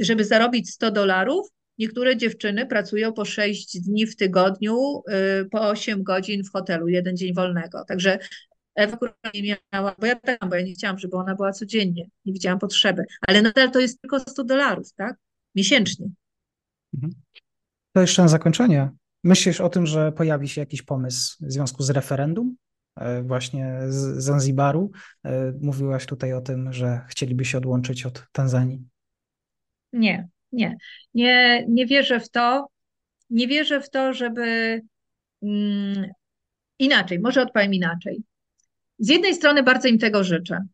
Żeby 0.00 0.24
zarobić 0.24 0.70
100 0.70 0.90
dolarów, 0.90 1.48
niektóre 1.78 2.16
dziewczyny 2.16 2.66
pracują 2.66 3.12
po 3.12 3.24
6 3.24 3.80
dni 3.80 4.06
w 4.06 4.16
tygodniu, 4.16 5.02
e, 5.08 5.44
po 5.44 5.68
8 5.68 6.02
godzin 6.02 6.44
w 6.44 6.52
hotelu, 6.52 6.88
jeden 6.88 7.16
dzień 7.16 7.34
wolnego. 7.34 7.84
Także 7.84 8.18
Ewa 8.78 8.98
nie 9.34 9.56
miała, 9.72 9.94
bo 9.98 10.06
ja 10.06 10.14
tak, 10.14 10.48
bo 10.48 10.56
ja 10.56 10.62
nie 10.62 10.72
chciałam, 10.72 10.98
żeby 10.98 11.16
ona 11.16 11.34
była 11.34 11.52
codziennie, 11.52 12.08
nie 12.24 12.32
widziałam 12.32 12.58
potrzeby, 12.58 13.04
ale 13.28 13.42
nadal 13.42 13.70
to 13.70 13.80
jest 13.80 14.00
tylko 14.00 14.20
100 14.20 14.44
dolarów, 14.44 14.92
tak? 14.92 15.16
Miesięcznie. 15.54 16.06
Mhm. 16.94 17.12
To 17.92 18.00
jeszcze 18.00 18.22
na 18.22 18.28
zakończenie. 18.28 18.90
Myślisz 19.24 19.60
o 19.60 19.68
tym, 19.68 19.86
że 19.86 20.12
pojawi 20.12 20.48
się 20.48 20.60
jakiś 20.60 20.82
pomysł 20.82 21.36
w 21.40 21.52
związku 21.52 21.82
z 21.82 21.90
referendum 21.90 22.56
e, 22.96 23.22
właśnie 23.22 23.78
z 23.88 24.24
Zanzibaru? 24.24 24.90
E, 25.24 25.52
mówiłaś 25.60 26.06
tutaj 26.06 26.32
o 26.32 26.40
tym, 26.40 26.72
że 26.72 27.00
chcieliby 27.08 27.44
się 27.44 27.58
odłączyć 27.58 28.06
od 28.06 28.26
Tanzanii. 28.32 28.82
Nie, 29.92 30.28
nie. 30.52 30.76
Nie, 31.14 31.66
nie 31.68 31.86
wierzę 31.86 32.20
w 32.20 32.30
to. 32.30 32.68
Nie 33.30 33.48
wierzę 33.48 33.80
w 33.80 33.90
to, 33.90 34.12
żeby. 34.12 34.80
Mm, 35.42 36.06
inaczej, 36.78 37.20
może 37.20 37.42
odpowiem 37.42 37.74
inaczej. 37.74 38.22
Z 38.98 39.08
jednej 39.08 39.34
strony 39.34 39.62
bardzo 39.62 39.88
im 39.88 39.98
tego 39.98 40.24
życzę. 40.24 40.66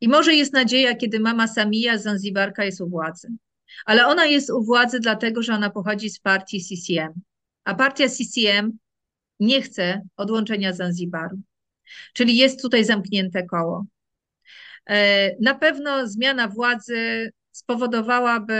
I 0.00 0.08
może 0.08 0.34
jest 0.34 0.52
nadzieja, 0.52 0.94
kiedy 0.94 1.20
mama 1.20 1.48
Samia 1.48 1.98
Zanzibarka 1.98 2.64
jest 2.64 2.80
u 2.80 2.88
władzy. 2.88 3.28
Ale 3.86 4.06
ona 4.06 4.26
jest 4.26 4.50
u 4.50 4.64
władzy 4.64 5.00
dlatego, 5.00 5.42
że 5.42 5.54
ona 5.54 5.70
pochodzi 5.70 6.10
z 6.10 6.20
partii 6.20 6.60
CCM. 6.60 7.12
A 7.64 7.74
partia 7.74 8.08
CCM 8.08 8.78
nie 9.40 9.62
chce 9.62 10.02
odłączenia 10.16 10.72
Zanzibaru. 10.72 11.38
Czyli 12.12 12.36
jest 12.36 12.62
tutaj 12.62 12.84
zamknięte 12.84 13.46
koło. 13.46 13.86
E, 14.86 15.30
na 15.40 15.54
pewno 15.54 16.08
zmiana 16.08 16.48
władzy 16.48 17.32
spowodowałaby 17.52 18.54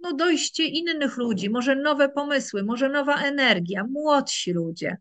no, 0.00 0.12
dojście 0.12 0.64
innych 0.64 1.16
ludzi, 1.16 1.50
może 1.50 1.76
nowe 1.76 2.08
pomysły, 2.08 2.62
może 2.62 2.88
nowa 2.88 3.22
energia, 3.22 3.84
młodsi 3.90 4.52
ludzie. 4.52 4.96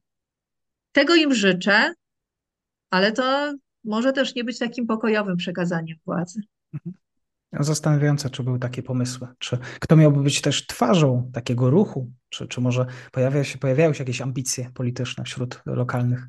Tego 0.91 1.16
im 1.16 1.34
życzę, 1.34 1.93
ale 2.93 3.11
to 3.11 3.53
może 3.83 4.13
też 4.13 4.35
nie 4.35 4.43
być 4.43 4.59
takim 4.59 4.87
pokojowym 4.87 5.37
przekazaniem 5.37 5.97
władzy. 6.05 6.41
Mhm. 6.73 6.95
Zastanawiające, 7.59 8.29
czy 8.29 8.43
były 8.43 8.59
takie 8.59 8.83
pomysły. 8.83 9.27
Czy 9.39 9.57
kto 9.79 9.95
miałby 9.95 10.23
być 10.23 10.41
też 10.41 10.67
twarzą 10.67 11.31
takiego 11.33 11.69
ruchu? 11.69 12.11
Czy, 12.29 12.47
czy 12.47 12.61
może 12.61 12.85
pojawia 13.11 13.43
się, 13.43 13.57
pojawiają 13.57 13.93
się 13.93 14.03
jakieś 14.03 14.21
ambicje 14.21 14.69
polityczne 14.73 15.23
wśród 15.23 15.61
lokalnych? 15.65 16.27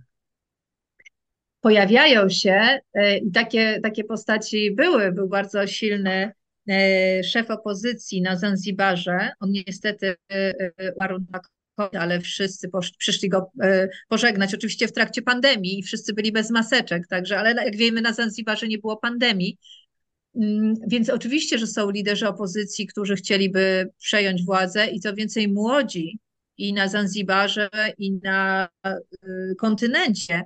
Pojawiają 1.60 2.28
się 2.28 2.78
e, 2.94 3.18
i 3.18 3.30
takie, 3.30 3.80
takie 3.80 4.04
postaci 4.04 4.74
były. 4.74 5.12
Był 5.12 5.28
bardzo 5.28 5.66
silny 5.66 6.32
e, 6.68 7.24
szef 7.24 7.50
opozycji 7.50 8.22
na 8.22 8.36
Zanzibarze. 8.36 9.32
On 9.40 9.50
niestety 9.50 10.16
e, 10.28 10.52
umarł 10.96 11.18
na 11.30 11.40
ale 11.76 12.20
wszyscy 12.20 12.70
przyszli 12.98 13.28
go 13.28 13.50
pożegnać, 14.08 14.54
oczywiście 14.54 14.88
w 14.88 14.92
trakcie 14.92 15.22
pandemii 15.22 15.78
i 15.78 15.82
wszyscy 15.82 16.14
byli 16.14 16.32
bez 16.32 16.50
maseczek, 16.50 17.06
także, 17.06 17.38
ale 17.38 17.64
jak 17.64 17.76
wiemy 17.76 18.00
na 18.00 18.12
Zanzibarze 18.12 18.68
nie 18.68 18.78
było 18.78 18.96
pandemii, 18.96 19.58
Mm, 20.36 20.74
więc 20.86 21.10
oczywiście, 21.10 21.58
że 21.58 21.66
są 21.66 21.90
liderzy 21.90 22.28
opozycji, 22.28 22.86
którzy 22.86 23.16
chcieliby 23.16 23.90
przejąć 23.98 24.44
władzę 24.44 24.86
i 24.86 25.00
co 25.00 25.14
więcej 25.14 25.48
młodzi 25.48 26.18
i 26.58 26.72
na 26.72 26.88
Zanzibarze, 26.88 27.70
i 27.98 28.12
na 28.12 28.68
y, 28.86 29.54
kontynencie 29.58 30.42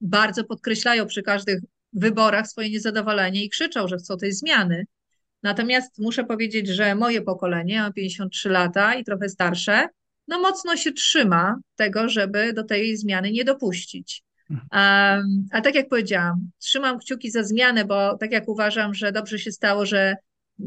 bardzo 0.00 0.44
podkreślają 0.44 1.06
przy 1.06 1.22
każdych 1.22 1.60
wyborach 1.92 2.46
swoje 2.46 2.70
niezadowolenie 2.70 3.44
i 3.44 3.50
krzyczą, 3.50 3.88
że 3.88 3.96
chcą 3.96 4.16
tej 4.16 4.32
zmiany. 4.32 4.86
Natomiast 5.42 5.98
muszę 5.98 6.24
powiedzieć, 6.24 6.68
że 6.68 6.94
moje 6.94 7.22
pokolenie, 7.22 7.80
mam 7.80 7.92
53 7.92 8.48
lata 8.48 8.94
i 8.94 9.04
trochę 9.04 9.28
starsze, 9.28 9.88
no 10.28 10.38
mocno 10.38 10.76
się 10.76 10.92
trzyma 10.92 11.56
tego, 11.76 12.08
żeby 12.08 12.52
do 12.52 12.64
tej 12.64 12.96
zmiany 12.96 13.32
nie 13.32 13.44
dopuścić. 13.44 14.24
A, 14.70 15.16
a 15.50 15.60
tak 15.60 15.74
jak 15.74 15.88
powiedziałam, 15.88 16.50
trzymam 16.58 16.98
kciuki 16.98 17.30
za 17.30 17.42
zmianę, 17.42 17.84
bo 17.84 18.16
tak 18.16 18.32
jak 18.32 18.48
uważam, 18.48 18.94
że 18.94 19.12
dobrze 19.12 19.38
się 19.38 19.52
stało, 19.52 19.86
że 19.86 20.16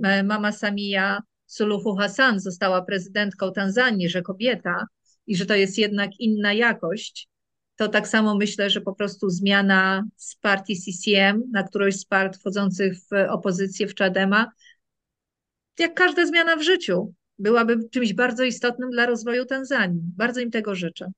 e, 0.04 0.24
mama 0.24 0.52
Samia 0.52 1.22
Suluhu 1.46 1.96
Hassan 1.96 2.40
została 2.40 2.82
prezydentką 2.82 3.52
Tanzanii, 3.52 4.10
że 4.10 4.22
kobieta 4.22 4.86
i 5.28 5.36
że 5.36 5.46
to 5.46 5.56
jest 5.56 5.78
jednak 5.78 6.20
inna 6.20 6.54
jakość, 6.54 7.28
to 7.76 7.88
tak 7.88 8.08
samo 8.08 8.36
myślę, 8.36 8.70
że 8.70 8.82
po 8.82 8.96
prostu 8.96 9.30
zmiana 9.30 10.04
z 10.16 10.36
partii 10.36 10.76
CCM 10.76 11.44
na 11.52 11.64
którąś 11.64 11.96
z 11.96 12.06
partii 12.06 12.40
wchodzących 12.40 12.94
w 12.98 13.30
opozycję 13.30 13.88
w 13.88 13.96
Czadema, 13.96 14.52
jak 15.80 15.94
każda 15.94 16.26
zmiana 16.26 16.56
w 16.56 16.62
życiu, 16.62 17.14
byłaby 17.40 17.90
czymś 17.90 18.14
bardzo 18.14 18.44
istotnym 18.44 18.90
dla 18.90 19.06
rozwoju 19.06 19.46
Tanzanii. 19.46 20.02
Bardzo 20.18 20.40
im 20.40 20.52
tego 20.52 20.76
życzę. 20.76 21.12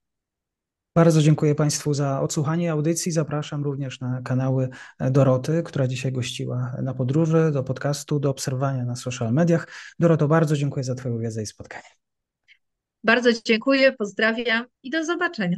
Bardzo 0.96 1.22
dziękuję 1.22 1.56
Państwu 1.56 1.94
za 1.94 2.22
odsłuchanie 2.22 2.72
audycji. 2.72 3.12
Zapraszam 3.12 3.64
również 3.64 4.00
na 4.00 4.22
kanały 4.22 4.70
Doroty, 5.00 5.64
która 5.64 5.88
dzisiaj 5.88 6.12
gościła 6.12 6.76
na 6.84 6.94
podróży, 6.94 7.52
do 7.54 7.64
podcastu, 7.64 8.20
do 8.20 8.30
obserwowania 8.30 8.86
na 8.86 8.96
social 8.96 9.34
mediach. 9.34 9.68
Doroto, 10.00 10.28
bardzo 10.28 10.56
dziękuję 10.56 10.84
za 10.84 10.96
Twoją 10.96 11.20
wiedzę 11.20 11.42
i 11.42 11.46
spotkanie. 11.46 11.90
Bardzo 13.04 13.30
dziękuję, 13.46 13.92
pozdrawiam 13.92 14.66
i 14.84 14.90
do 14.90 15.06
zobaczenia. 15.06 15.58